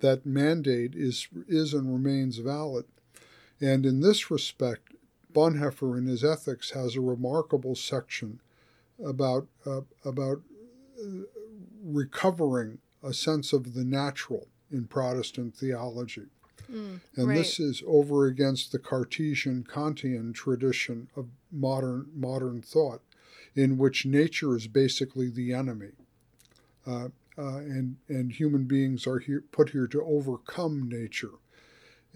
That 0.00 0.26
mandate 0.26 0.94
is, 0.94 1.28
is 1.46 1.72
and 1.74 1.92
remains 1.92 2.38
valid. 2.38 2.86
And 3.60 3.86
in 3.86 4.00
this 4.00 4.30
respect, 4.30 4.94
Bonhoeffer 5.32 5.96
in 5.96 6.06
his 6.06 6.24
Ethics 6.24 6.70
has 6.70 6.96
a 6.96 7.00
remarkable 7.00 7.74
section 7.74 8.40
about, 9.04 9.46
uh, 9.64 9.82
about 10.04 10.42
uh, 11.00 11.22
recovering 11.84 12.78
a 13.02 13.12
sense 13.12 13.52
of 13.52 13.74
the 13.74 13.84
natural 13.84 14.48
in 14.70 14.86
Protestant 14.86 15.54
theology. 15.54 16.26
Mm, 16.70 17.00
and 17.16 17.28
right. 17.28 17.38
this 17.38 17.58
is 17.58 17.82
over 17.86 18.26
against 18.26 18.72
the 18.72 18.78
Cartesian 18.78 19.64
Kantian 19.64 20.34
tradition 20.34 21.08
of 21.16 21.28
modern 21.50 22.06
modern 22.14 22.60
thought, 22.60 23.00
in 23.54 23.78
which 23.78 24.04
nature 24.04 24.54
is 24.54 24.66
basically 24.66 25.30
the 25.30 25.52
enemy, 25.52 25.92
uh, 26.86 27.08
uh, 27.38 27.58
and 27.58 27.96
and 28.08 28.32
human 28.32 28.64
beings 28.64 29.06
are 29.06 29.18
here, 29.18 29.44
put 29.50 29.70
here 29.70 29.86
to 29.86 30.02
overcome 30.02 30.88
nature. 30.88 31.38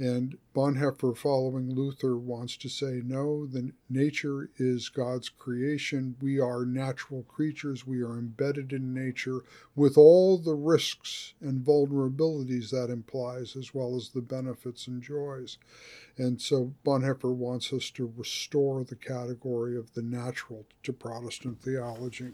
And 0.03 0.37
Bonhoeffer, 0.53 1.17
following 1.17 1.73
Luther, 1.73 2.17
wants 2.19 2.57
to 2.57 2.69
say 2.69 3.03
no, 3.05 3.47
the 3.47 3.71
nature 3.89 4.51
is 4.57 4.89
God's 4.89 5.29
creation. 5.29 6.17
We 6.21 6.41
are 6.41 6.67
natural 6.67 7.23
creatures. 7.23 7.87
We 7.87 8.03
are 8.03 8.19
embedded 8.19 8.73
in 8.73 8.93
nature 8.93 9.43
with 9.77 9.97
all 9.97 10.39
the 10.39 10.57
risks 10.57 11.35
and 11.41 11.65
vulnerabilities 11.65 12.71
that 12.71 12.91
implies, 12.91 13.55
as 13.55 13.73
well 13.73 13.95
as 13.95 14.09
the 14.09 14.23
benefits 14.23 14.89
and 14.89 15.01
joys. 15.01 15.57
And 16.19 16.41
so 16.41 16.75
Bonhoeffer 16.85 17.33
wants 17.33 17.73
us 17.73 17.89
to 17.91 18.13
restore 18.17 18.83
the 18.83 18.97
category 18.97 19.77
of 19.77 19.95
the 19.95 20.03
natural 20.03 20.67
to 20.83 20.93
Protestant 20.93 21.63
theology. 21.63 22.33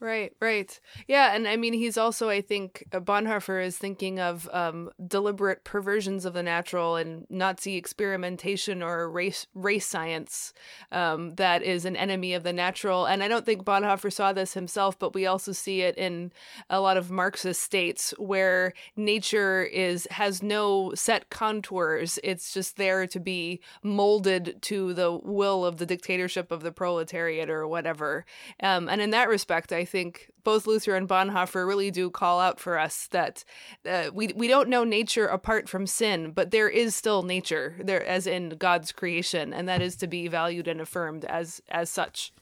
Right, 0.00 0.32
right. 0.40 0.78
Yeah, 1.08 1.34
and 1.34 1.48
I 1.48 1.56
mean, 1.56 1.72
he's 1.72 1.98
also, 1.98 2.28
I 2.28 2.40
think, 2.40 2.84
uh, 2.92 3.00
Bonhoeffer 3.00 3.64
is 3.64 3.76
thinking 3.76 4.20
of 4.20 4.48
um, 4.52 4.90
deliberate 5.04 5.64
perversions 5.64 6.24
of 6.24 6.34
the 6.34 6.42
natural 6.44 6.94
and 6.94 7.26
Nazi 7.28 7.74
experimentation 7.74 8.80
or 8.80 9.10
race 9.10 9.48
race 9.54 9.86
science 9.88 10.52
um, 10.92 11.34
that 11.34 11.64
is 11.64 11.84
an 11.84 11.96
enemy 11.96 12.32
of 12.34 12.44
the 12.44 12.52
natural. 12.52 13.06
And 13.06 13.24
I 13.24 13.28
don't 13.28 13.44
think 13.44 13.64
Bonhoeffer 13.64 14.12
saw 14.12 14.32
this 14.32 14.54
himself, 14.54 14.96
but 15.00 15.14
we 15.14 15.26
also 15.26 15.50
see 15.50 15.80
it 15.80 15.98
in 15.98 16.30
a 16.70 16.80
lot 16.80 16.96
of 16.96 17.10
Marxist 17.10 17.60
states 17.60 18.14
where 18.18 18.74
nature 18.94 19.64
is 19.64 20.06
has 20.12 20.44
no 20.44 20.92
set 20.94 21.28
contours. 21.28 22.20
It's 22.22 22.54
just 22.54 22.76
there 22.76 23.08
to 23.08 23.18
be 23.18 23.60
molded 23.82 24.62
to 24.62 24.94
the 24.94 25.10
will 25.10 25.64
of 25.64 25.78
the 25.78 25.86
dictatorship 25.86 26.52
of 26.52 26.62
the 26.62 26.70
proletariat 26.70 27.50
or 27.50 27.66
whatever. 27.66 28.24
Um, 28.62 28.88
and 28.88 29.00
in 29.00 29.10
that 29.10 29.28
respect, 29.28 29.72
I 29.72 29.86
think 29.88 30.30
both 30.44 30.66
Luther 30.66 30.94
and 30.94 31.08
Bonhoeffer 31.08 31.66
really 31.66 31.90
do 31.90 32.10
call 32.10 32.40
out 32.40 32.60
for 32.60 32.78
us 32.78 33.08
that 33.08 33.44
uh, 33.88 34.10
we 34.12 34.28
we 34.36 34.46
don't 34.46 34.68
know 34.68 34.84
nature 34.84 35.26
apart 35.26 35.68
from 35.68 35.86
sin, 35.86 36.30
but 36.30 36.50
there 36.50 36.68
is 36.68 36.94
still 36.94 37.22
nature 37.22 37.76
there, 37.82 38.04
as 38.04 38.26
in 38.26 38.50
God's 38.50 38.92
creation, 38.92 39.52
and 39.52 39.68
that 39.68 39.82
is 39.82 39.96
to 39.96 40.06
be 40.06 40.28
valued 40.28 40.68
and 40.68 40.80
affirmed 40.80 41.24
as 41.24 41.60
as 41.70 41.90
such. 41.90 42.32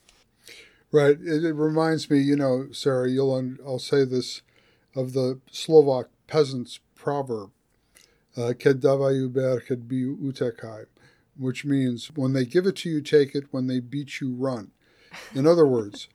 Right. 0.91 1.17
It, 1.19 1.43
it 1.43 1.53
reminds 1.53 2.09
me, 2.09 2.19
you 2.19 2.35
know, 2.35 2.67
Sarah, 2.71 3.09
you'll 3.09 3.35
I'll 3.65 3.79
say 3.79 4.05
this 4.05 4.41
of 4.95 5.13
the 5.13 5.39
Slovak 5.51 6.07
peasants 6.27 6.79
proverb, 6.95 7.51
uh, 8.37 8.53
"Keď 8.53 8.81
dávajú 8.81 9.33
ber, 9.33 9.61
keď 9.61 9.79
utekaj," 9.87 10.85
which 11.37 11.65
means 11.65 12.07
when 12.15 12.33
they 12.33 12.45
give 12.45 12.65
it 12.65 12.75
to 12.77 12.89
you, 12.89 13.01
take 13.01 13.35
it. 13.35 13.45
When 13.51 13.67
they 13.67 13.79
beat 13.79 14.21
you, 14.21 14.33
run. 14.33 14.71
In 15.33 15.47
other 15.47 15.65
words, 15.65 16.07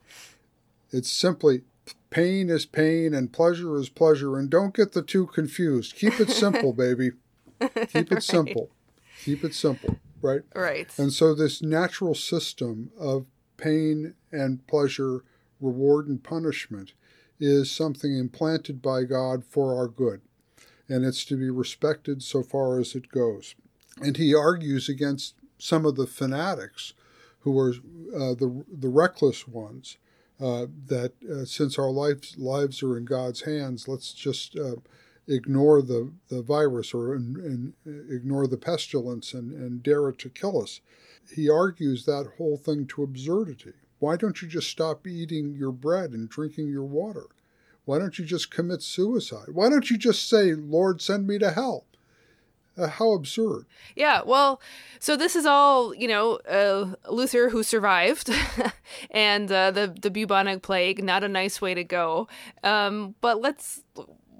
it's 0.93 1.11
simply 1.11 1.63
pain 2.09 2.49
is 2.49 2.65
pain 2.65 3.13
and 3.13 3.33
pleasure 3.33 3.75
is 3.75 3.89
pleasure. 3.89 4.37
And 4.37 4.49
don't 4.49 4.75
get 4.75 4.93
the 4.93 5.01
two 5.01 5.25
confused. 5.27 5.95
Keep 5.95 6.19
it 6.19 6.29
simple, 6.29 6.71
baby. 6.85 7.11
Keep 7.59 7.95
it 7.95 8.11
right. 8.11 8.23
simple. 8.23 8.69
Keep 9.23 9.43
it 9.43 9.53
simple, 9.53 9.97
right? 10.21 10.41
Right. 10.55 10.89
And 10.97 11.11
so, 11.11 11.33
this 11.33 11.61
natural 11.61 12.13
system 12.13 12.91
of 12.99 13.25
pain 13.57 14.15
and 14.31 14.65
pleasure, 14.67 15.23
reward 15.59 16.07
and 16.07 16.23
punishment, 16.23 16.93
is 17.39 17.71
something 17.71 18.17
implanted 18.17 18.81
by 18.81 19.03
God 19.03 19.43
for 19.45 19.75
our 19.75 19.87
good. 19.87 20.21
And 20.89 21.05
it's 21.05 21.25
to 21.25 21.37
be 21.37 21.49
respected 21.49 22.21
so 22.21 22.43
far 22.43 22.79
as 22.79 22.95
it 22.95 23.09
goes. 23.09 23.55
And 24.01 24.17
he 24.17 24.35
argues 24.35 24.89
against 24.89 25.35
some 25.57 25.85
of 25.85 25.95
the 25.95 26.07
fanatics 26.07 26.93
who 27.39 27.57
are 27.57 27.71
uh, 28.13 28.33
the, 28.35 28.63
the 28.69 28.89
reckless 28.89 29.47
ones 29.47 29.97
uh, 30.43 30.67
that 30.87 31.13
uh, 31.31 31.45
since 31.45 31.79
our 31.79 31.89
lives 31.89 32.37
lives 32.37 32.83
are 32.83 32.97
in 32.97 33.05
God's 33.05 33.41
hands, 33.41 33.87
let's 33.87 34.13
just 34.13 34.57
uh, 34.57 34.75
ignore 35.27 35.81
the, 35.81 36.11
the 36.27 36.41
virus 36.41 36.93
or 36.93 37.13
and, 37.13 37.37
and 37.37 37.73
ignore 38.11 38.47
the 38.47 38.57
pestilence 38.57 39.33
and, 39.33 39.53
and 39.53 39.81
dare 39.81 40.09
it 40.09 40.19
to 40.19 40.29
kill 40.29 40.61
us. 40.61 40.81
He 41.33 41.49
argues 41.49 42.05
that 42.05 42.33
whole 42.37 42.57
thing 42.57 42.87
to 42.87 43.03
absurdity. 43.03 43.73
Why 43.99 44.17
don't 44.17 44.41
you 44.41 44.49
just 44.49 44.69
stop 44.69 45.07
eating 45.07 45.55
your 45.55 45.71
bread 45.71 46.11
and 46.11 46.27
drinking 46.27 46.67
your 46.67 46.83
water? 46.83 47.27
Why 47.85 47.99
don't 47.99 48.19
you 48.19 48.25
just 48.25 48.51
commit 48.51 48.81
suicide? 48.81 49.49
Why 49.53 49.69
don't 49.69 49.89
you 49.89 49.97
just 49.97 50.27
say, 50.27 50.53
Lord, 50.53 51.01
send 51.01 51.25
me 51.25 51.37
to 51.39 51.51
hell? 51.51 51.85
Uh, 52.75 52.87
how 52.87 53.11
absurd. 53.11 53.65
Yeah, 53.95 54.21
well, 54.25 54.59
so 54.99 55.15
this 55.15 55.35
is 55.35 55.45
all, 55.45 55.93
you 55.93 56.07
know, 56.07 56.37
uh, 56.49 56.95
Luther 57.07 57.49
who 57.49 57.61
survived 57.61 58.31
and 59.11 59.51
uh, 59.51 59.69
the, 59.69 59.95
the 60.01 60.09
bubonic 60.09 60.63
plague, 60.63 61.03
not 61.03 61.23
a 61.23 61.27
nice 61.27 61.61
way 61.61 61.75
to 61.75 61.83
go. 61.83 62.27
Um, 62.63 63.13
but 63.21 63.39
let's 63.41 63.83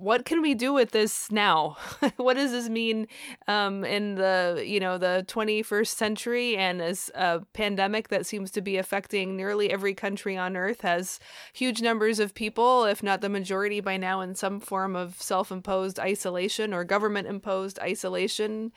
what 0.03 0.25
can 0.25 0.41
we 0.41 0.53
do 0.53 0.73
with 0.73 0.91
this 0.91 1.31
now? 1.31 1.77
what 2.17 2.33
does 2.33 2.51
this 2.51 2.67
mean 2.67 3.07
um, 3.47 3.85
in 3.85 4.15
the 4.15 4.61
you 4.65 4.79
know 4.79 4.97
the 4.97 5.23
21st 5.27 5.87
century 5.87 6.57
and 6.57 6.81
as 6.81 7.09
a 7.15 7.41
pandemic 7.53 8.09
that 8.09 8.25
seems 8.25 8.51
to 8.51 8.61
be 8.61 8.77
affecting 8.77 9.37
nearly 9.37 9.71
every 9.71 9.93
country 9.93 10.35
on 10.35 10.57
earth 10.57 10.81
has 10.81 11.19
huge 11.53 11.81
numbers 11.81 12.19
of 12.19 12.33
people, 12.33 12.83
if 12.83 13.01
not 13.01 13.21
the 13.21 13.29
majority 13.29 13.79
by 13.79 13.95
now, 13.95 14.19
in 14.19 14.35
some 14.35 14.59
form 14.59 14.95
of 14.95 15.21
self-imposed 15.21 15.99
isolation 15.99 16.73
or 16.73 16.83
government-imposed 16.83 17.79
isolation 17.79 18.71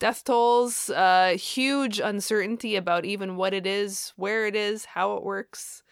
death 0.00 0.24
tolls, 0.24 0.90
uh, 0.90 1.36
huge 1.38 2.00
uncertainty 2.00 2.74
about 2.74 3.04
even 3.04 3.36
what 3.36 3.54
it 3.54 3.64
is, 3.64 4.12
where 4.16 4.48
it 4.48 4.56
is, 4.56 4.84
how 4.84 5.14
it 5.16 5.22
works. 5.22 5.84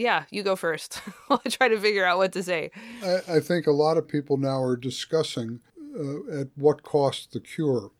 Yeah, 0.00 0.24
you 0.30 0.42
go 0.42 0.56
first. 0.56 1.02
I'll 1.30 1.42
try 1.46 1.68
to 1.68 1.78
figure 1.78 2.06
out 2.06 2.16
what 2.16 2.32
to 2.32 2.42
say. 2.42 2.70
I, 3.04 3.36
I 3.36 3.40
think 3.40 3.66
a 3.66 3.70
lot 3.72 3.98
of 3.98 4.08
people 4.08 4.38
now 4.38 4.62
are 4.62 4.74
discussing 4.74 5.60
uh, 5.94 6.40
at 6.40 6.48
what 6.56 6.82
cost 6.82 7.32
the 7.32 7.40
cure. 7.40 7.90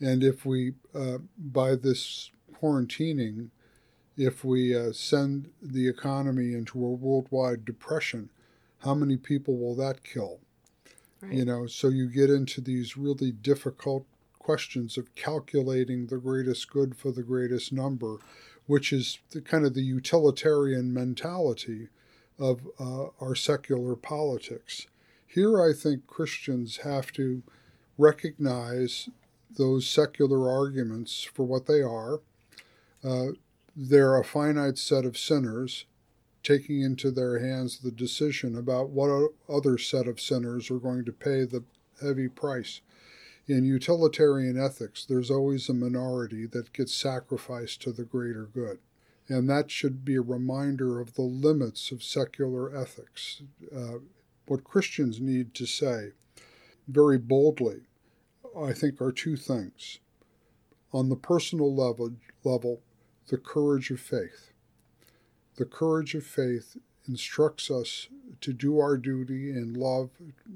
And 0.00 0.24
if 0.24 0.44
we, 0.44 0.72
uh, 0.92 1.18
by 1.38 1.76
this 1.76 2.32
quarantining, 2.52 3.50
if 4.16 4.44
we 4.44 4.76
uh, 4.76 4.90
send 4.92 5.50
the 5.62 5.88
economy 5.88 6.54
into 6.54 6.84
a 6.84 6.90
worldwide 6.90 7.64
depression, 7.64 8.30
how 8.78 8.94
many 8.94 9.16
people 9.16 9.56
will 9.58 9.76
that 9.76 10.02
kill? 10.02 10.40
Right. 11.20 11.34
You 11.34 11.44
know, 11.44 11.68
so 11.68 11.88
you 11.88 12.08
get 12.08 12.30
into 12.30 12.60
these 12.60 12.96
really 12.96 13.30
difficult 13.30 14.06
questions 14.40 14.98
of 14.98 15.14
calculating 15.14 16.08
the 16.08 16.18
greatest 16.18 16.68
good 16.68 16.96
for 16.96 17.12
the 17.12 17.22
greatest 17.22 17.72
number, 17.72 18.16
which 18.68 18.92
is 18.92 19.18
the, 19.30 19.40
kind 19.40 19.64
of 19.64 19.72
the 19.72 19.82
utilitarian 19.82 20.92
mentality 20.92 21.88
of 22.38 22.68
uh, 22.78 23.06
our 23.20 23.34
secular 23.34 23.96
politics. 23.96 24.86
Here, 25.26 25.60
I 25.60 25.72
think 25.72 26.06
Christians 26.06 26.78
have 26.84 27.10
to 27.12 27.42
recognize 27.96 29.08
those 29.56 29.88
secular 29.88 30.50
arguments 30.50 31.24
for 31.24 31.44
what 31.44 31.66
they 31.66 31.80
are. 31.80 32.20
Uh, 33.02 33.28
they're 33.74 34.16
a 34.16 34.24
finite 34.24 34.76
set 34.76 35.06
of 35.06 35.16
sinners 35.16 35.86
taking 36.42 36.82
into 36.82 37.10
their 37.10 37.38
hands 37.38 37.78
the 37.78 37.90
decision 37.90 38.56
about 38.56 38.90
what 38.90 39.30
other 39.48 39.78
set 39.78 40.06
of 40.06 40.20
sinners 40.20 40.70
are 40.70 40.78
going 40.78 41.06
to 41.06 41.12
pay 41.12 41.44
the 41.44 41.64
heavy 42.02 42.28
price. 42.28 42.82
In 43.48 43.64
utilitarian 43.64 44.60
ethics, 44.60 45.06
there's 45.06 45.30
always 45.30 45.70
a 45.70 45.74
minority 45.74 46.44
that 46.46 46.74
gets 46.74 46.94
sacrificed 46.94 47.80
to 47.82 47.92
the 47.92 48.04
greater 48.04 48.44
good. 48.44 48.78
And 49.26 49.48
that 49.48 49.70
should 49.70 50.04
be 50.04 50.16
a 50.16 50.22
reminder 50.22 51.00
of 51.00 51.14
the 51.14 51.22
limits 51.22 51.90
of 51.90 52.02
secular 52.02 52.76
ethics. 52.76 53.42
Uh, 53.74 54.00
what 54.46 54.64
Christians 54.64 55.18
need 55.18 55.54
to 55.54 55.66
say 55.66 56.12
very 56.86 57.16
boldly, 57.16 57.86
I 58.58 58.74
think, 58.74 59.00
are 59.00 59.12
two 59.12 59.36
things. 59.36 59.98
On 60.92 61.08
the 61.08 61.16
personal 61.16 61.74
level, 61.74 62.12
level, 62.44 62.82
the 63.28 63.38
courage 63.38 63.90
of 63.90 64.00
faith. 64.00 64.52
The 65.56 65.66
courage 65.66 66.14
of 66.14 66.24
faith 66.24 66.76
instructs 67.08 67.70
us 67.70 68.08
to 68.40 68.52
do 68.52 68.78
our 68.78 68.96
duty 68.96 69.50
in 69.50 69.74
love 69.74 70.10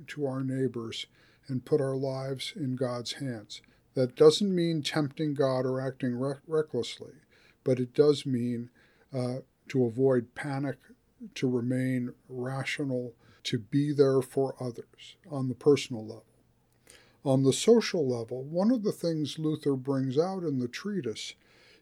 to 0.08 0.26
our 0.26 0.44
neighbors 0.44 1.06
and 1.48 1.64
put 1.64 1.80
our 1.80 1.96
lives 1.96 2.52
in 2.54 2.76
God's 2.76 3.14
hands. 3.14 3.62
That 3.94 4.16
doesn't 4.16 4.54
mean 4.54 4.82
tempting 4.82 5.34
God 5.34 5.66
or 5.66 5.80
acting 5.80 6.14
re- 6.14 6.36
recklessly, 6.46 7.14
but 7.64 7.80
it 7.80 7.94
does 7.94 8.24
mean 8.24 8.70
uh, 9.12 9.38
to 9.68 9.84
avoid 9.84 10.34
panic, 10.34 10.78
to 11.34 11.48
remain 11.48 12.14
rational, 12.28 13.14
to 13.44 13.58
be 13.58 13.92
there 13.92 14.22
for 14.22 14.54
others 14.60 15.16
on 15.30 15.48
the 15.48 15.54
personal 15.54 16.02
level. 16.02 16.24
On 17.24 17.42
the 17.42 17.52
social 17.52 18.08
level, 18.08 18.42
one 18.42 18.70
of 18.70 18.82
the 18.82 18.92
things 18.92 19.38
Luther 19.38 19.76
brings 19.76 20.18
out 20.18 20.42
in 20.42 20.58
the 20.58 20.68
treatise 20.68 21.34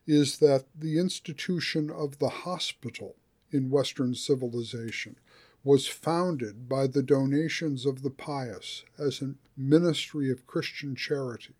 is 0.07 0.39
that 0.39 0.65
the 0.75 0.99
institution 0.99 1.91
of 1.91 2.19
the 2.19 2.29
hospital 2.29 3.17
in 3.52 3.71
Western 3.71 4.14
civilization 4.14 5.16
was 5.62 5.87
founded 5.87 6.69
by 6.69 6.87
the 6.87 7.02
donations 7.02 7.85
of 7.85 8.02
the 8.02 8.11
pious 8.11 8.85
as 8.99 9.21
a 9.21 9.35
ministry 9.57 10.30
of 10.30 10.47
Christian 10.47 10.95
charity. 10.95 11.54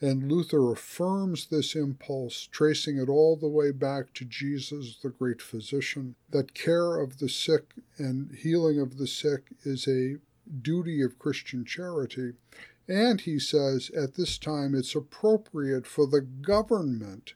And 0.00 0.30
Luther 0.30 0.72
affirms 0.72 1.46
this 1.46 1.74
impulse, 1.74 2.48
tracing 2.50 2.98
it 2.98 3.08
all 3.08 3.36
the 3.36 3.48
way 3.48 3.70
back 3.70 4.12
to 4.14 4.24
Jesus, 4.26 4.98
the 5.02 5.08
great 5.08 5.40
physician, 5.40 6.16
that 6.30 6.54
care 6.54 6.96
of 6.96 7.18
the 7.18 7.28
sick 7.28 7.74
and 7.96 8.34
healing 8.34 8.78
of 8.78 8.98
the 8.98 9.06
sick 9.06 9.44
is 9.64 9.88
a 9.88 10.16
duty 10.62 11.02
of 11.02 11.18
Christian 11.18 11.64
charity. 11.64 12.34
And 12.88 13.22
he 13.22 13.38
says 13.38 13.90
at 13.90 14.14
this 14.14 14.38
time 14.38 14.74
it's 14.74 14.94
appropriate 14.94 15.86
for 15.86 16.06
the 16.06 16.20
government 16.20 17.34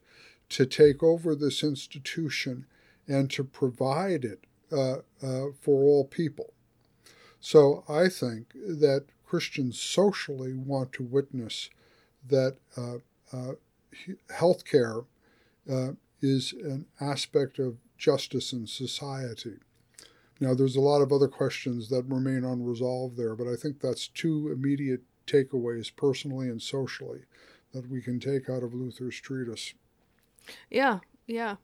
to 0.51 0.67
take 0.67 1.03
over 1.03 1.35
this 1.35 1.63
institution 1.63 2.67
and 3.11 3.29
to 3.29 3.43
provide 3.43 4.25
it 4.25 4.45
uh, 4.71 4.99
uh, 5.21 5.47
for 5.61 5.83
all 5.83 6.05
people. 6.05 6.55
So 7.41 7.83
I 7.89 8.09
think 8.09 8.53
that 8.55 9.07
Christians 9.27 9.81
socially 9.81 10.55
want 10.55 10.93
to 10.93 11.03
witness 11.03 11.71
that 12.29 12.59
uh, 12.77 12.99
uh, 13.33 13.55
healthcare 14.31 15.07
uh, 15.69 15.93
is 16.21 16.53
an 16.53 16.87
aspect 17.01 17.59
of 17.59 17.79
justice 17.99 18.53
in 18.53 18.67
society. 18.69 19.57
Now, 20.39 20.55
there's 20.55 20.77
a 20.77 20.81
lot 20.81 21.03
of 21.03 21.13
other 21.13 21.29
questions 21.29 21.89
that 21.89 22.05
remain 22.05 22.45
unresolved 22.45 23.17
there, 23.17 23.35
but 23.35 23.49
I 23.49 23.57
think 23.57 23.81
that's 23.81 24.07
two 24.09 24.51
immediate 24.53 25.03
takeaways, 25.27 25.95
personally 25.95 26.49
and 26.49 26.63
socially, 26.63 27.23
that 27.73 27.91
we 27.91 28.01
can 28.01 28.21
take 28.21 28.49
out 28.49 28.63
of 28.63 28.73
Luther's 28.73 29.21
treatise. 29.21 29.75
Yeah, 30.71 31.01
yeah. 31.27 31.57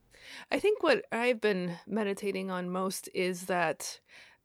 I 0.51 0.59
think 0.59 0.83
what 0.83 1.05
I've 1.12 1.41
been 1.41 1.77
meditating 1.87 2.51
on 2.51 2.71
most 2.71 3.09
is 3.15 3.47
that 3.47 4.01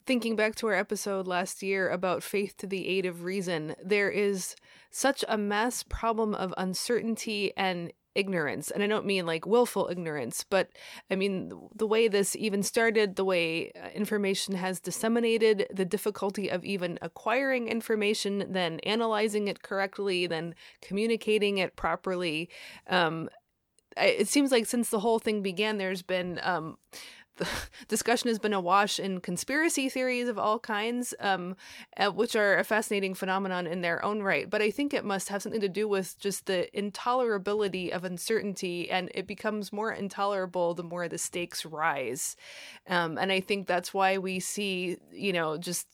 thinking 0.06 0.36
back 0.36 0.56
to 0.56 0.68
our 0.68 0.74
episode 0.74 1.28
last 1.28 1.62
year 1.62 1.90
about 1.90 2.24
faith 2.24 2.58
to 2.58 2.68
the 2.68 2.88
aid 2.88 3.06
of 3.06 3.24
reason, 3.24 3.76
there 3.84 4.10
is 4.10 4.56
such 4.90 5.24
a 5.28 5.38
mass 5.38 5.84
problem 5.84 6.34
of 6.36 6.54
uncertainty 6.58 7.54
and 7.56 7.94
ignorance. 8.16 8.70
And 8.72 8.84
I 8.84 8.88
don't 8.88 9.06
mean 9.06 9.26
like 9.26 9.46
willful 9.46 9.88
ignorance, 9.90 10.44
but 10.44 10.70
I 11.10 11.16
mean 11.16 11.52
the 11.74 11.88
way 11.88 12.08
this 12.08 12.36
even 12.36 12.64
started, 12.64 13.16
the 13.16 13.26
way 13.26 13.72
uh, 13.72 13.88
information 13.96 14.56
has 14.56 14.80
disseminated, 14.80 15.68
the 15.74 15.86
difficulty 15.86 16.50
of 16.50 16.66
even 16.66 17.00
acquiring 17.02 17.68
information, 17.68 18.52
then 18.52 18.80
analyzing 18.80 19.48
it 19.48 19.62
correctly, 19.62 20.28
then 20.28 20.56
communicating 20.82 21.58
it 21.58 21.76
properly. 21.76 22.50
Um, 22.88 23.30
it 23.98 24.28
seems 24.28 24.52
like 24.52 24.66
since 24.66 24.90
the 24.90 25.00
whole 25.00 25.20
thing 25.20 25.42
began, 25.42 25.78
there's 25.78 26.02
been 26.02 26.40
um, 26.44 26.78
the 27.38 27.48
discussion 27.88 28.28
has 28.28 28.40
been 28.40 28.54
awash 28.54 29.00
in 29.00 29.22
conspiracy 29.22 29.90
theories 29.90 30.28
of 30.28 30.38
all 30.38 30.60
kinds, 30.60 31.14
um, 31.20 31.56
uh, 31.98 32.10
which 32.10 32.36
are 32.36 32.58
a 32.58 32.64
fascinating 32.64 33.14
phenomenon 33.14 33.68
in 33.68 33.82
their 33.82 34.04
own 34.04 34.22
right. 34.22 34.50
But 34.50 34.62
I 34.62 34.72
think 34.72 34.94
it 34.94 35.06
must 35.06 35.30
have 35.30 35.42
something 35.42 35.62
to 35.62 35.70
do 35.70 35.88
with 35.88 36.20
just 36.20 36.46
the 36.46 36.68
intolerability 36.76 37.90
of 37.92 38.04
uncertainty, 38.04 38.90
and 38.90 39.10
it 39.14 39.28
becomes 39.28 39.72
more 39.72 39.92
intolerable 39.92 40.74
the 40.74 40.84
more 40.84 41.08
the 41.08 41.18
stakes 41.18 41.66
rise. 41.66 42.36
Um, 42.88 43.18
and 43.18 43.32
I 43.32 43.40
think 43.40 43.68
that's 43.68 43.94
why 43.94 44.18
we 44.18 44.40
see, 44.40 44.98
you 45.12 45.34
know, 45.34 45.58
just 45.58 45.88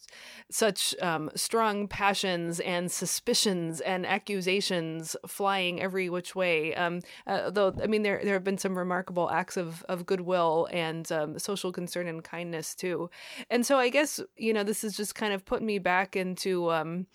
such 0.50 0.96
um, 1.02 1.30
strong 1.36 1.88
passions 1.88 2.60
and 2.62 2.92
suspicions 2.92 3.82
and 3.82 4.06
accusations 4.06 5.16
flying 5.28 5.82
every 5.82 6.10
which 6.10 6.36
way. 6.36 6.74
Um, 6.76 7.02
uh, 7.26 7.50
though, 7.50 7.76
I 7.82 7.88
mean, 7.88 8.04
there 8.04 8.22
there 8.24 8.34
have 8.34 8.44
been 8.44 8.58
some 8.58 8.78
remarkable 8.78 9.30
acts 9.30 9.58
of 9.58 9.84
of 9.90 10.06
goodwill 10.06 10.68
and 10.72 11.12
um, 11.28 11.40
social 11.40 11.72
concern 11.72 12.08
and 12.08 12.24
kindness 12.24 12.76
too. 12.76 13.10
And 13.50 13.66
so 13.66 13.78
I 13.78 13.90
guess 13.90 14.20
you 14.38 14.54
know 14.54 14.64
this 14.64 14.84
is 14.84 14.96
just 14.96 15.16
kind 15.16 15.34
of 15.34 15.46
putting 15.46 15.68
me 15.68 15.80
back 15.80 16.16
into. 16.16 16.72
Um, 16.72 17.08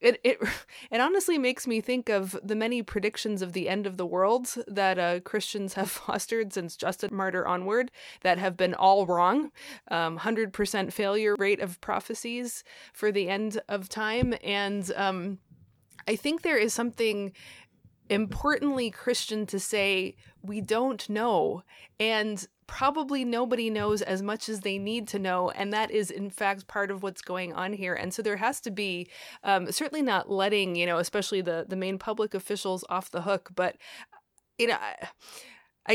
it, 0.00 0.18
it 0.24 0.38
it 0.90 1.00
honestly 1.00 1.38
makes 1.38 1.66
me 1.66 1.80
think 1.80 2.08
of 2.08 2.38
the 2.42 2.54
many 2.54 2.82
predictions 2.82 3.42
of 3.42 3.52
the 3.52 3.68
end 3.68 3.86
of 3.86 3.96
the 3.96 4.06
world 4.06 4.54
that 4.66 4.98
uh, 4.98 5.20
Christians 5.20 5.74
have 5.74 5.90
fostered 5.90 6.52
since 6.52 6.76
Justin 6.76 7.14
Martyr 7.14 7.46
onward 7.46 7.90
that 8.22 8.38
have 8.38 8.56
been 8.56 8.74
all 8.74 9.06
wrong. 9.06 9.50
Um, 9.90 10.18
100% 10.18 10.92
failure 10.92 11.34
rate 11.38 11.60
of 11.60 11.80
prophecies 11.80 12.64
for 12.92 13.12
the 13.12 13.28
end 13.28 13.60
of 13.68 13.88
time. 13.88 14.34
And 14.42 14.90
um, 14.96 15.38
I 16.08 16.16
think 16.16 16.42
there 16.42 16.56
is 16.56 16.72
something 16.72 17.32
importantly 18.10 18.90
Christian 18.90 19.46
to 19.46 19.58
say, 19.58 20.16
we 20.42 20.60
don't 20.60 21.08
know. 21.08 21.62
And 21.98 22.46
probably 22.66 23.24
nobody 23.24 23.70
knows 23.70 24.02
as 24.02 24.22
much 24.22 24.48
as 24.48 24.60
they 24.60 24.78
need 24.78 25.08
to 25.08 25.18
know. 25.18 25.50
And 25.50 25.72
that 25.72 25.90
is, 25.90 26.10
in 26.10 26.30
fact, 26.30 26.66
part 26.66 26.90
of 26.90 27.02
what's 27.02 27.22
going 27.22 27.52
on 27.52 27.72
here. 27.72 27.94
And 27.94 28.12
so 28.12 28.22
there 28.22 28.36
has 28.36 28.60
to 28.62 28.70
be 28.70 29.08
um, 29.42 29.72
certainly 29.72 30.02
not 30.02 30.30
letting, 30.30 30.76
you 30.76 30.86
know, 30.86 30.98
especially 30.98 31.40
the, 31.40 31.64
the 31.68 31.76
main 31.76 31.98
public 31.98 32.34
officials 32.34 32.84
off 32.88 33.10
the 33.10 33.22
hook, 33.22 33.50
but, 33.54 33.76
you 34.58 34.66
know, 34.66 34.76
I 34.80 35.08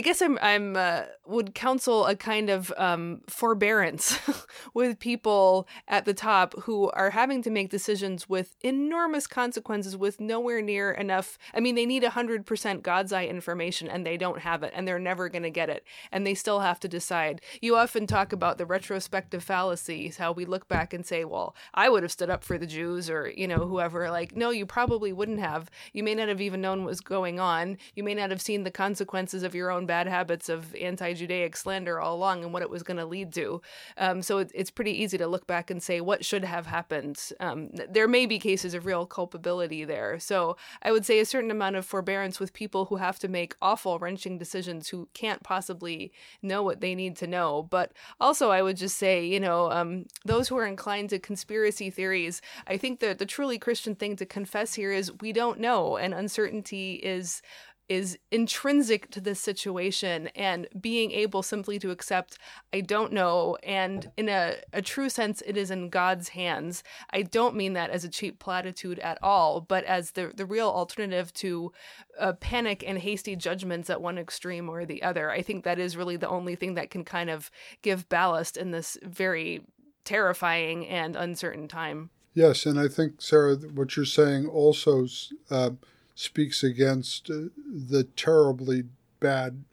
guess 0.01 0.21
I'm 0.21 0.39
I'm 0.41 0.75
uh, 0.75 1.03
would 1.27 1.53
counsel 1.53 2.05
a 2.05 2.15
kind 2.15 2.49
of 2.49 2.73
um, 2.75 3.21
forbearance 3.27 4.17
with 4.73 4.99
people 4.99 5.67
at 5.87 6.05
the 6.05 6.13
top 6.13 6.55
who 6.63 6.89
are 6.91 7.11
having 7.11 7.43
to 7.43 7.51
make 7.51 7.69
decisions 7.69 8.27
with 8.27 8.55
enormous 8.61 9.27
consequences, 9.27 9.95
with 9.95 10.19
nowhere 10.19 10.61
near 10.61 10.91
enough. 10.91 11.37
I 11.53 11.59
mean, 11.59 11.75
they 11.75 11.85
need 11.85 12.03
hundred 12.03 12.47
percent 12.47 12.81
God's 12.81 13.13
eye 13.13 13.25
information, 13.25 13.87
and 13.87 14.05
they 14.05 14.17
don't 14.17 14.39
have 14.39 14.63
it, 14.63 14.73
and 14.75 14.87
they're 14.87 14.97
never 14.97 15.29
going 15.29 15.43
to 15.43 15.51
get 15.51 15.69
it, 15.69 15.85
and 16.11 16.25
they 16.25 16.33
still 16.33 16.61
have 16.61 16.79
to 16.79 16.87
decide. 16.87 17.41
You 17.61 17.75
often 17.75 18.07
talk 18.07 18.33
about 18.33 18.57
the 18.57 18.65
retrospective 18.65 19.43
fallacies, 19.43 20.17
how 20.17 20.31
we 20.31 20.45
look 20.45 20.67
back 20.67 20.93
and 20.93 21.05
say, 21.05 21.25
"Well, 21.25 21.55
I 21.75 21.89
would 21.89 22.01
have 22.01 22.11
stood 22.11 22.31
up 22.31 22.43
for 22.43 22.57
the 22.57 22.67
Jews," 22.67 23.07
or 23.07 23.29
you 23.29 23.47
know, 23.47 23.67
whoever. 23.67 24.09
Like, 24.09 24.35
no, 24.35 24.49
you 24.49 24.65
probably 24.65 25.13
wouldn't 25.13 25.39
have. 25.39 25.69
You 25.93 26.03
may 26.03 26.15
not 26.15 26.27
have 26.27 26.41
even 26.41 26.59
known 26.59 26.79
what 26.79 26.87
was 26.89 27.01
going 27.01 27.39
on. 27.39 27.77
You 27.95 28.03
may 28.03 28.15
not 28.15 28.31
have 28.31 28.41
seen 28.41 28.63
the 28.63 28.71
consequences 28.71 29.43
of 29.43 29.53
your 29.53 29.69
own 29.69 29.74
bad 29.81 30.07
habits 30.07 30.49
of 30.49 30.73
anti 30.75 31.13
Judaic 31.13 31.57
slander 31.57 31.99
all 31.99 32.15
along 32.15 32.43
and 32.43 32.53
what 32.53 32.61
it 32.61 32.69
was 32.69 32.83
going 32.83 32.97
to 32.97 33.05
lead 33.05 33.33
to. 33.33 33.61
Um, 33.97 34.21
so 34.21 34.37
it, 34.39 34.51
it's 34.55 34.71
pretty 34.71 34.91
easy 34.91 35.17
to 35.17 35.27
look 35.27 35.45
back 35.47 35.69
and 35.69 35.83
say 35.83 35.99
what 36.01 36.23
should 36.23 36.43
have 36.45 36.67
happened. 36.67 37.19
Um, 37.39 37.71
there 37.71 38.07
may 38.07 38.25
be 38.25 38.39
cases 38.39 38.73
of 38.73 38.85
real 38.85 39.05
culpability 39.05 39.83
there. 39.83 40.19
So 40.19 40.55
I 40.81 40.91
would 40.91 41.05
say 41.05 41.19
a 41.19 41.25
certain 41.25 41.51
amount 41.51 41.75
of 41.75 41.85
forbearance 41.85 42.39
with 42.39 42.53
people 42.53 42.85
who 42.85 42.95
have 42.95 43.19
to 43.19 43.27
make 43.27 43.55
awful, 43.61 43.99
wrenching 43.99 44.37
decisions 44.37 44.89
who 44.89 45.09
can't 45.13 45.43
possibly 45.43 46.11
know 46.41 46.63
what 46.63 46.81
they 46.81 46.95
need 46.95 47.15
to 47.17 47.27
know. 47.27 47.63
But 47.63 47.91
also, 48.19 48.51
I 48.51 48.61
would 48.61 48.77
just 48.77 48.97
say, 48.97 49.25
you 49.25 49.39
know, 49.39 49.71
um, 49.71 50.05
those 50.23 50.47
who 50.47 50.57
are 50.57 50.65
inclined 50.65 51.09
to 51.09 51.19
conspiracy 51.19 51.89
theories, 51.89 52.41
I 52.67 52.77
think 52.77 52.99
that 52.99 53.19
the 53.19 53.25
truly 53.25 53.57
Christian 53.57 53.95
thing 53.95 54.15
to 54.17 54.25
confess 54.25 54.75
here 54.75 54.91
is 54.91 55.11
we 55.21 55.33
don't 55.33 55.59
know, 55.59 55.97
and 55.97 56.13
uncertainty 56.13 56.95
is 56.95 57.41
is 57.89 58.17
intrinsic 58.31 59.09
to 59.11 59.21
this 59.21 59.39
situation 59.39 60.27
and 60.35 60.67
being 60.79 61.11
able 61.11 61.43
simply 61.43 61.79
to 61.79 61.91
accept 61.91 62.37
i 62.73 62.81
don't 62.81 63.13
know 63.13 63.57
and 63.63 64.11
in 64.17 64.29
a, 64.29 64.55
a 64.73 64.81
true 64.81 65.09
sense 65.09 65.41
it 65.45 65.57
is 65.57 65.71
in 65.71 65.89
god's 65.89 66.29
hands. 66.29 66.83
I 67.11 67.21
don't 67.21 67.55
mean 67.55 67.73
that 67.73 67.89
as 67.89 68.03
a 68.03 68.09
cheap 68.09 68.39
platitude 68.39 68.99
at 68.99 69.17
all 69.23 69.61
but 69.61 69.83
as 69.85 70.11
the, 70.11 70.31
the 70.35 70.45
real 70.45 70.67
alternative 70.67 71.33
to 71.35 71.71
uh, 72.19 72.33
panic 72.33 72.83
and 72.85 72.99
hasty 72.99 73.35
judgments 73.35 73.89
at 73.89 74.01
one 74.01 74.17
extreme 74.17 74.69
or 74.69 74.85
the 74.85 75.03
other. 75.03 75.31
I 75.31 75.41
think 75.41 75.63
that 75.63 75.79
is 75.79 75.97
really 75.97 76.17
the 76.17 76.29
only 76.29 76.55
thing 76.55 76.75
that 76.75 76.89
can 76.89 77.03
kind 77.03 77.29
of 77.29 77.49
give 77.81 78.09
ballast 78.09 78.57
in 78.57 78.71
this 78.71 78.97
very 79.03 79.61
terrifying 80.03 80.85
and 80.87 81.15
uncertain 81.15 81.67
time. 81.67 82.09
Yes 82.33 82.65
and 82.65 82.77
i 82.77 82.89
think 82.89 83.21
sarah 83.21 83.55
what 83.55 83.95
you're 83.95 84.05
saying 84.05 84.47
also 84.47 85.07
uh, 85.49 85.71
speaks 86.15 86.63
against 86.63 87.29
uh, 87.29 87.49
the 87.57 88.07
terribly 88.15 88.85
bad, 89.19 89.65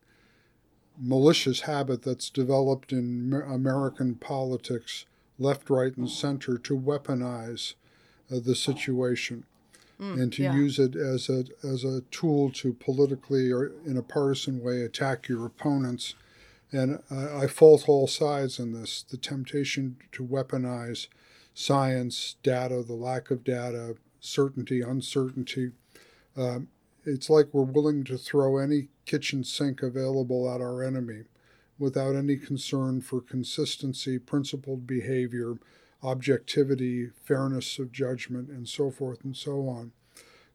malicious 0.98 1.60
habit 1.62 2.02
that's 2.02 2.28
developed 2.28 2.92
in 2.92 3.32
American 3.48 4.16
politics, 4.16 5.06
left, 5.38 5.70
right, 5.70 5.96
and 5.96 6.10
center, 6.10 6.58
to 6.58 6.78
weaponize 6.78 7.74
uh, 8.30 8.40
the 8.44 8.56
situation. 8.56 9.44
Mm, 10.00 10.20
and 10.20 10.32
to 10.32 10.42
yeah. 10.42 10.54
use 10.54 10.80
it 10.80 10.96
as 10.96 11.28
a 11.28 11.44
as 11.62 11.84
a 11.84 12.00
tool 12.10 12.50
to 12.50 12.72
politically 12.72 13.52
or 13.52 13.70
in 13.86 13.96
a 13.96 14.02
partisan 14.02 14.60
way 14.60 14.80
attack 14.80 15.28
your 15.28 15.46
opponents, 15.46 16.16
and 16.72 17.00
I, 17.08 17.42
I 17.42 17.46
fault 17.46 17.88
all 17.88 18.08
sides 18.08 18.58
in 18.58 18.72
this. 18.72 19.02
The 19.02 19.16
temptation 19.16 19.98
to 20.12 20.26
weaponize 20.26 21.06
science, 21.54 22.34
data, 22.42 22.82
the 22.82 22.94
lack 22.94 23.30
of 23.30 23.44
data, 23.44 23.94
certainty, 24.18 24.80
uncertainty, 24.80 25.72
um, 26.36 26.68
it's 27.04 27.28
like 27.28 27.48
we're 27.52 27.62
willing 27.62 28.04
to 28.04 28.16
throw 28.16 28.58
any 28.58 28.88
kitchen 29.04 29.44
sink 29.44 29.82
available 29.82 30.52
at 30.52 30.60
our 30.60 30.82
enemy 30.82 31.24
without 31.78 32.14
any 32.14 32.36
concern 32.36 33.00
for 33.00 33.20
consistency, 33.20 34.18
principled 34.18 34.86
behavior, 34.86 35.56
objectivity, 36.02 37.10
fairness 37.24 37.78
of 37.78 37.92
judgment, 37.92 38.48
and 38.48 38.68
so 38.68 38.90
forth 38.90 39.24
and 39.24 39.36
so 39.36 39.68
on. 39.68 39.92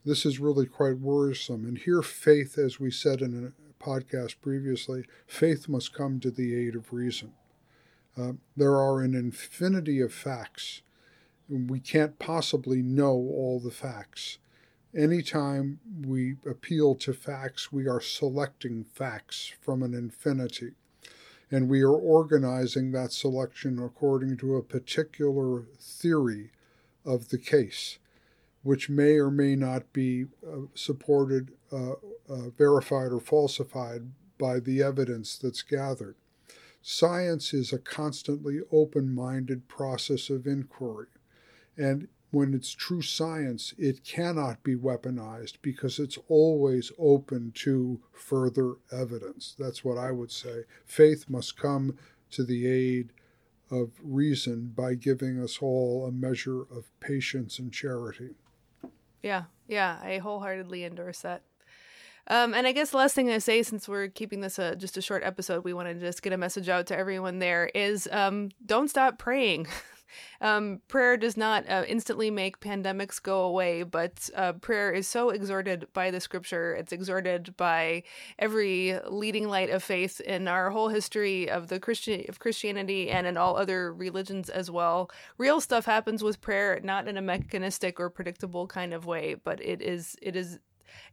This 0.06 0.26
is 0.26 0.40
really 0.40 0.66
quite 0.66 1.00
worrisome. 1.00 1.66
And 1.66 1.78
here, 1.78 2.02
faith, 2.02 2.58
as 2.58 2.80
we 2.80 2.92
said 2.92 3.22
in 3.22 3.52
a 3.52 3.84
podcast 3.84 4.36
previously, 4.42 5.04
faith 5.26 5.68
must 5.68 5.94
come 5.94 6.20
to 6.22 6.32
the 6.32 6.56
aid 6.56 6.76
of 6.76 6.94
reason. 6.94 7.34
Uh, 8.18 8.34
there 8.56 8.76
are 8.76 9.02
an 9.02 9.14
infinity 9.14 10.00
of 10.00 10.14
facts. 10.14 10.82
We 11.50 11.80
can't 11.80 12.20
possibly 12.20 12.82
know 12.82 13.12
all 13.12 13.60
the 13.60 13.72
facts. 13.72 14.38
Anytime 14.98 15.80
we 16.04 16.38
appeal 16.50 16.96
to 16.96 17.14
facts, 17.14 17.72
we 17.72 17.88
are 17.88 18.02
selecting 18.02 18.84
facts 18.84 19.54
from 19.62 19.84
an 19.84 19.94
infinity. 19.94 20.72
And 21.52 21.70
we 21.70 21.84
are 21.84 21.94
organizing 21.94 22.92
that 22.92 23.12
selection 23.12 23.78
according 23.78 24.38
to 24.38 24.56
a 24.56 24.64
particular 24.64 25.66
theory 25.80 26.50
of 27.06 27.30
the 27.30 27.38
case, 27.38 28.00
which 28.64 28.90
may 28.90 29.18
or 29.18 29.30
may 29.30 29.56
not 29.56 29.94
be 29.94 30.26
uh, 30.46 30.62
supported, 30.74 31.52
uh, 31.72 31.92
uh, 32.28 32.50
verified, 32.58 33.12
or 33.12 33.20
falsified 33.20 34.10
by 34.40 34.60
the 34.60 34.82
evidence 34.82 35.38
that's 35.38 35.62
gathered. 35.62 36.16
Science 36.82 37.54
is 37.54 37.72
a 37.72 37.78
constantly 37.78 38.62
open 38.72 39.14
minded 39.14 39.68
process 39.68 40.32
of 40.32 40.48
inquiry. 40.48 41.08
And 41.78 42.08
when 42.32 42.54
it's 42.54 42.72
true 42.72 43.02
science, 43.02 43.74
it 43.78 44.04
cannot 44.04 44.64
be 44.64 44.76
weaponized 44.76 45.56
because 45.62 45.98
it's 45.98 46.18
always 46.28 46.92
open 47.00 47.52
to 47.56 48.02
further 48.12 48.76
evidence. 48.92 49.56
That's 49.58 49.84
what 49.84 49.98
I 49.98 50.12
would 50.12 50.32
say. 50.32 50.64
Faith 50.86 51.26
must 51.30 51.58
come 51.58 51.98
to 52.32 52.44
the 52.44 52.68
aid 52.68 53.14
of 53.72 53.92
reason 54.04 54.74
by 54.76 54.96
giving 54.96 55.42
us 55.42 55.60
all 55.62 56.06
a 56.06 56.12
measure 56.12 56.62
of 56.62 56.92
patience 57.00 57.60
and 57.60 57.72
charity. 57.72 58.36
Yeah, 59.24 59.44
yeah, 59.68 60.00
I 60.04 60.18
wholeheartedly 60.18 60.84
endorse 60.84 61.22
that. 61.22 61.44
Um, 62.30 62.54
and 62.54 62.68
I 62.68 62.74
guess 62.74 62.92
the 62.92 62.98
last 62.98 63.16
thing 63.16 63.30
I 63.30 63.38
say, 63.38 63.64
since 63.64 63.88
we're 63.88 64.10
keeping 64.10 64.42
this 64.42 64.60
a, 64.60 64.76
just 64.76 64.98
a 64.98 65.02
short 65.02 65.24
episode, 65.24 65.64
we 65.64 65.74
want 65.74 65.88
to 65.88 65.94
just 65.94 66.22
get 66.22 66.34
a 66.34 66.38
message 66.38 66.68
out 66.68 66.88
to 66.88 66.98
everyone 66.98 67.40
there 67.40 67.68
is 67.74 68.08
um, 68.12 68.50
don't 68.66 68.90
stop 68.90 69.18
praying. 69.18 69.68
Um, 70.42 70.82
prayer 70.88 71.18
does 71.18 71.38
not 71.38 71.68
uh, 71.70 71.84
instantly 71.88 72.32
make 72.32 72.60
pandemics 72.60 73.22
go 73.22 73.42
away, 73.42 73.84
but 73.84 74.30
uh, 74.36 74.54
prayer 74.54 74.92
is 74.92 75.08
so 75.08 75.30
exhorted 75.30 75.88
by 75.94 76.12
the 76.12 76.20
scripture. 76.20 76.74
It's 76.76 76.92
exhorted 76.92 77.56
by 77.58 78.04
every 78.40 79.00
leading 79.08 79.48
light 79.48 79.70
of 79.70 79.84
faith 79.84 80.20
in 80.22 80.48
our 80.48 80.70
whole 80.70 80.90
history 80.90 81.50
of 81.50 81.68
the 81.68 81.80
Christian 81.80 82.26
of 82.30 82.40
Christianity 82.40 83.10
and 83.10 83.28
in 83.28 83.38
all 83.38 83.58
other 83.58 83.94
religions 83.94 84.50
as 84.50 84.72
well. 84.72 85.10
Real 85.38 85.62
stuff 85.62 85.86
happens 85.86 86.24
with 86.24 86.42
prayer, 86.42 86.80
not 86.84 87.08
in 87.08 87.18
a 87.18 87.22
mechanistic 87.22 88.00
or 88.00 88.10
predictable 88.10 88.68
kind 88.68 88.94
of 88.94 89.06
way, 89.06 89.36
but 89.36 89.64
it 89.64 89.82
is 89.82 90.16
it 90.22 90.36
is 90.36 90.60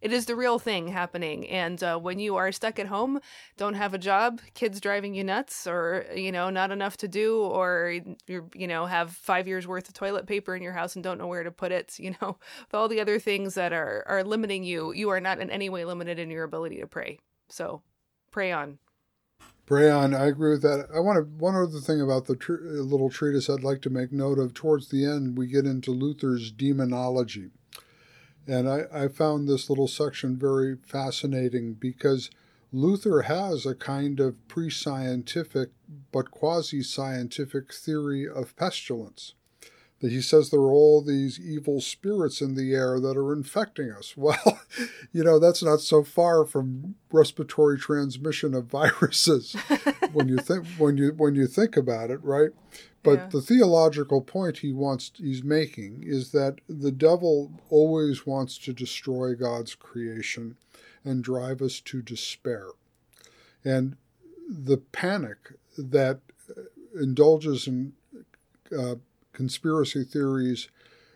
it 0.01 0.13
is 0.13 0.27
the 0.27 0.37
real 0.37 0.59
thing 0.59 0.89
happening. 0.89 1.49
And 1.49 1.83
uh, 1.83 1.99
when 1.99 2.19
you 2.19 2.37
are 2.37 2.53
stuck 2.53 2.79
at 2.79 2.87
home, 2.87 3.21
don't 3.57 3.75
have 3.75 3.95
a 3.95 3.99
job, 3.99 4.41
kids 4.55 4.81
driving 4.81 5.15
you 5.15 5.25
nuts, 5.25 5.67
or 5.67 6.07
you 6.15 6.33
know 6.33 6.51
not 6.51 6.71
enough 6.71 6.97
to 6.99 7.09
do, 7.09 7.39
or 7.43 8.01
you 8.27 8.51
you 8.55 8.67
know 8.67 8.87
have 8.87 9.13
five 9.13 9.49
years 9.49 9.67
worth 9.67 9.89
of 9.89 9.95
toilet 9.95 10.27
paper 10.27 10.55
in 10.55 10.63
your 10.63 10.73
house 10.73 10.95
and 10.95 11.03
don't 11.03 11.19
know 11.19 11.27
where 11.27 11.45
to 11.45 11.51
put 11.51 11.73
it, 11.73 11.95
you 11.99 12.15
know, 12.21 12.37
with 12.61 12.75
all 12.75 12.89
the 12.89 13.01
other 13.01 13.19
things 13.19 13.55
that 13.55 13.73
are 13.73 14.05
are 14.07 14.25
limiting 14.25 14.65
you, 14.65 14.93
you 14.93 15.11
are 15.11 15.21
not 15.21 15.41
in 15.41 15.51
any 15.51 15.69
way 15.69 15.85
limited 15.85 16.19
in 16.19 16.31
your 16.31 16.45
ability 16.45 16.81
to 16.81 16.87
pray. 16.87 17.19
So, 17.49 17.83
pray 18.31 18.53
on. 18.53 18.79
Pray 19.67 19.91
on. 19.91 20.13
I 20.13 20.27
agree 20.27 20.51
with 20.51 20.63
that. 20.63 20.89
I 20.95 21.01
want 21.01 21.17
to 21.17 21.23
one 21.23 21.55
other 21.57 21.81
thing 21.81 22.01
about 22.01 22.27
the 22.27 22.37
tr- 22.37 22.61
little 22.61 23.09
treatise 23.09 23.49
I'd 23.49 23.65
like 23.65 23.81
to 23.83 23.91
make 23.91 24.13
note 24.13 24.39
of. 24.39 24.53
Towards 24.53 24.89
the 24.89 25.07
end, 25.07 25.39
we 25.39 25.47
get 25.47 25.65
into 25.65 25.91
Luther's 25.91 26.51
demonology. 26.51 27.51
And 28.47 28.69
I, 28.69 28.83
I 28.93 29.09
found 29.09 29.49
this 29.49 29.71
little 29.71 29.89
section 29.89 30.37
very 30.37 30.77
fascinating 30.77 31.75
because 31.75 32.31
Luther 32.73 33.23
has 33.23 33.65
a 33.65 33.75
kind 33.75 34.21
of 34.21 34.49
pre 34.49 34.69
scientific 34.69 35.71
but 36.13 36.31
quasi 36.31 36.83
scientific 36.83 37.73
theory 37.73 38.29
of 38.29 38.57
pestilence. 38.57 39.35
That 40.01 40.11
he 40.11 40.21
says 40.21 40.51
there 40.51 40.61
are 40.61 40.73
all 40.73 41.01
these 41.01 41.41
evil 41.41 41.81
spirits 41.81 42.43
in 42.43 42.57
the 42.57 42.75
air 42.75 43.01
that 43.01 43.17
are 43.17 43.33
infecting 43.33 43.91
us. 43.91 44.15
Well, 44.17 44.61
you 45.13 45.23
know, 45.23 45.39
that's 45.39 45.63
not 45.63 45.81
so 45.81 46.03
far 46.03 46.45
from 46.45 46.97
respiratory 47.13 47.79
transmission 47.79 48.55
of 48.55 48.67
viruses 48.67 49.55
when 50.13 50.29
you 50.29 50.39
think 50.39 50.67
when 50.77 50.99
you 50.99 51.15
when 51.17 51.37
you 51.37 51.47
think 51.47 51.77
about 51.77 52.11
it, 52.11 52.23
right? 52.23 52.51
But 53.05 53.19
yeah. 53.19 53.29
the 53.29 53.43
theological 53.43 54.23
point 54.23 54.59
he 54.59 54.73
wants 54.73 55.13
he's 55.17 55.45
making 55.45 56.03
is 56.05 56.33
that 56.33 56.57
the 56.69 56.91
devil 56.91 57.53
always 57.69 58.27
wants 58.27 58.59
to 58.59 58.73
destroy 58.73 59.35
God's 59.35 59.75
creation 59.75 60.57
and 61.05 61.23
drive 61.23 61.61
us 61.61 61.81
to 61.81 62.03
despair. 62.03 62.69
And 63.63 63.97
the 64.49 64.79
panic 64.79 65.53
that 65.77 66.21
indulges 66.95 67.67
in 67.67 67.93
uh, 68.77 68.97
conspiracy 69.33 70.05
theories 70.05 70.69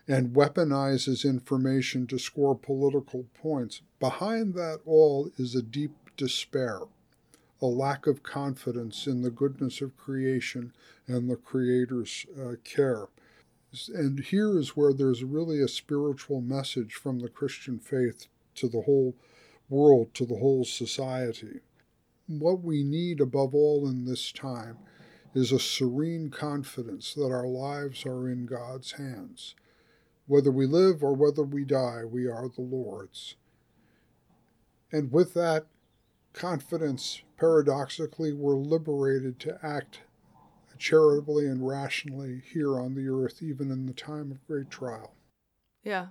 and 0.07 0.35
weaponizes 0.35 1.23
information 1.23 2.07
to 2.07 2.17
score 2.17 2.55
political 2.55 3.25
points, 3.35 3.81
behind 3.99 4.53
that 4.55 4.79
all 4.85 5.31
is 5.37 5.55
a 5.55 5.61
deep 5.61 5.91
despair. 6.17 6.81
A 7.61 7.65
lack 7.65 8.07
of 8.07 8.23
confidence 8.23 9.05
in 9.05 9.21
the 9.21 9.31
goodness 9.31 9.81
of 9.81 9.97
creation 9.97 10.73
and 11.07 11.29
the 11.29 11.35
Creator's 11.35 12.25
uh, 12.39 12.53
care. 12.63 13.07
And 13.93 14.19
here 14.19 14.57
is 14.57 14.75
where 14.75 14.93
there's 14.93 15.23
really 15.23 15.61
a 15.61 15.67
spiritual 15.67 16.41
message 16.41 16.93
from 16.93 17.19
the 17.19 17.29
Christian 17.29 17.79
faith 17.79 18.27
to 18.55 18.67
the 18.67 18.81
whole 18.81 19.15
world, 19.69 20.13
to 20.15 20.25
the 20.25 20.37
whole 20.37 20.65
society. 20.65 21.59
What 22.27 22.63
we 22.63 22.83
need 22.83 23.21
above 23.21 23.53
all 23.53 23.87
in 23.87 24.05
this 24.05 24.31
time 24.31 24.77
is 25.33 25.51
a 25.51 25.59
serene 25.59 26.29
confidence 26.29 27.13
that 27.13 27.31
our 27.31 27.47
lives 27.47 28.05
are 28.05 28.29
in 28.29 28.45
God's 28.45 28.93
hands. 28.93 29.55
Whether 30.25 30.51
we 30.51 30.65
live 30.65 31.03
or 31.03 31.13
whether 31.13 31.43
we 31.43 31.65
die, 31.65 32.03
we 32.05 32.27
are 32.27 32.47
the 32.47 32.61
Lord's. 32.61 33.35
And 34.91 35.11
with 35.11 35.33
that 35.35 35.67
confidence, 36.33 37.21
paradoxically, 37.37 38.33
we're 38.33 38.55
liberated 38.55 39.39
to 39.41 39.59
act 39.63 40.01
charitably 40.79 41.45
and 41.45 41.67
rationally 41.67 42.41
here 42.51 42.79
on 42.79 42.95
the 42.95 43.07
earth, 43.09 43.43
even 43.43 43.69
in 43.69 43.85
the 43.85 43.93
time 43.93 44.31
of 44.31 44.47
great 44.47 44.69
trial. 44.71 45.13
Yeah. 45.83 46.07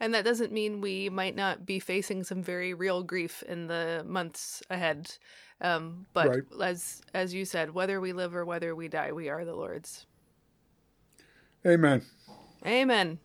And 0.00 0.14
that 0.14 0.24
doesn't 0.24 0.52
mean 0.52 0.80
we 0.80 1.08
might 1.08 1.34
not 1.34 1.64
be 1.64 1.80
facing 1.80 2.22
some 2.24 2.42
very 2.42 2.74
real 2.74 3.02
grief 3.02 3.42
in 3.44 3.66
the 3.66 4.04
months 4.06 4.62
ahead. 4.70 5.16
Um, 5.60 6.06
but 6.12 6.28
right. 6.28 6.42
as 6.62 7.02
as 7.14 7.34
you 7.34 7.44
said, 7.44 7.74
whether 7.74 8.00
we 8.00 8.12
live 8.12 8.34
or 8.34 8.44
whether 8.44 8.76
we 8.76 8.88
die, 8.88 9.10
we 9.10 9.28
are 9.28 9.44
the 9.44 9.56
Lord's. 9.56 10.06
Amen. 11.66 12.02
Amen. 12.64 13.18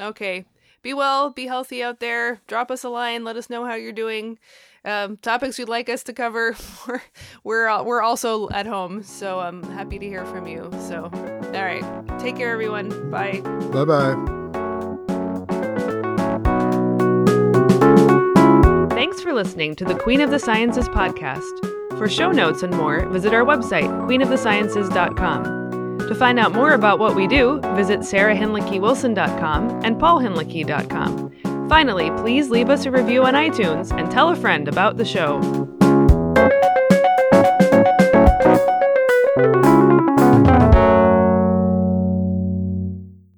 Okay. 0.00 0.46
Be 0.82 0.94
well, 0.94 1.30
be 1.30 1.46
healthy 1.46 1.82
out 1.82 2.00
there. 2.00 2.40
Drop 2.46 2.70
us 2.70 2.84
a 2.84 2.88
line. 2.88 3.24
Let 3.24 3.36
us 3.36 3.50
know 3.50 3.64
how 3.64 3.74
you're 3.74 3.92
doing. 3.92 4.38
Um, 4.84 5.16
topics 5.18 5.58
you'd 5.58 5.68
like 5.68 5.88
us 5.88 6.02
to 6.04 6.12
cover. 6.12 6.56
we're 6.88 7.02
we're, 7.44 7.82
we're 7.82 8.02
also 8.02 8.48
at 8.50 8.66
home, 8.66 9.02
so 9.02 9.40
I'm 9.40 9.62
happy 9.62 9.98
to 9.98 10.06
hear 10.06 10.24
from 10.26 10.46
you. 10.46 10.70
So, 10.80 11.10
all 11.12 11.52
right. 11.52 11.84
Take 12.18 12.36
care, 12.36 12.52
everyone. 12.52 13.10
Bye. 13.10 13.40
Bye 13.72 13.84
bye. 13.84 14.16
Thanks 18.94 19.22
for 19.22 19.32
listening 19.32 19.74
to 19.76 19.84
the 19.84 19.94
Queen 19.94 20.20
of 20.20 20.30
the 20.30 20.38
Sciences 20.38 20.88
podcast. 20.88 21.66
For 21.98 22.08
show 22.08 22.30
notes 22.30 22.62
and 22.62 22.74
more, 22.74 23.06
visit 23.10 23.34
our 23.34 23.44
website, 23.44 23.88
queenofthesciences.com. 24.06 25.98
To 25.98 26.14
find 26.14 26.38
out 26.38 26.52
more 26.52 26.72
about 26.72 26.98
what 26.98 27.14
we 27.14 27.26
do, 27.26 27.60
visit 27.74 28.00
sarahhinlickywilson.com 28.00 29.84
and 29.84 29.96
paulhinlicky.com. 29.96 31.49
Finally, 31.70 32.10
please 32.22 32.50
leave 32.50 32.68
us 32.68 32.84
a 32.84 32.90
review 32.90 33.22
on 33.22 33.34
iTunes 33.34 33.96
and 33.96 34.10
tell 34.10 34.30
a 34.30 34.34
friend 34.34 34.66
about 34.66 34.96
the 34.96 35.04
show. 35.04 35.79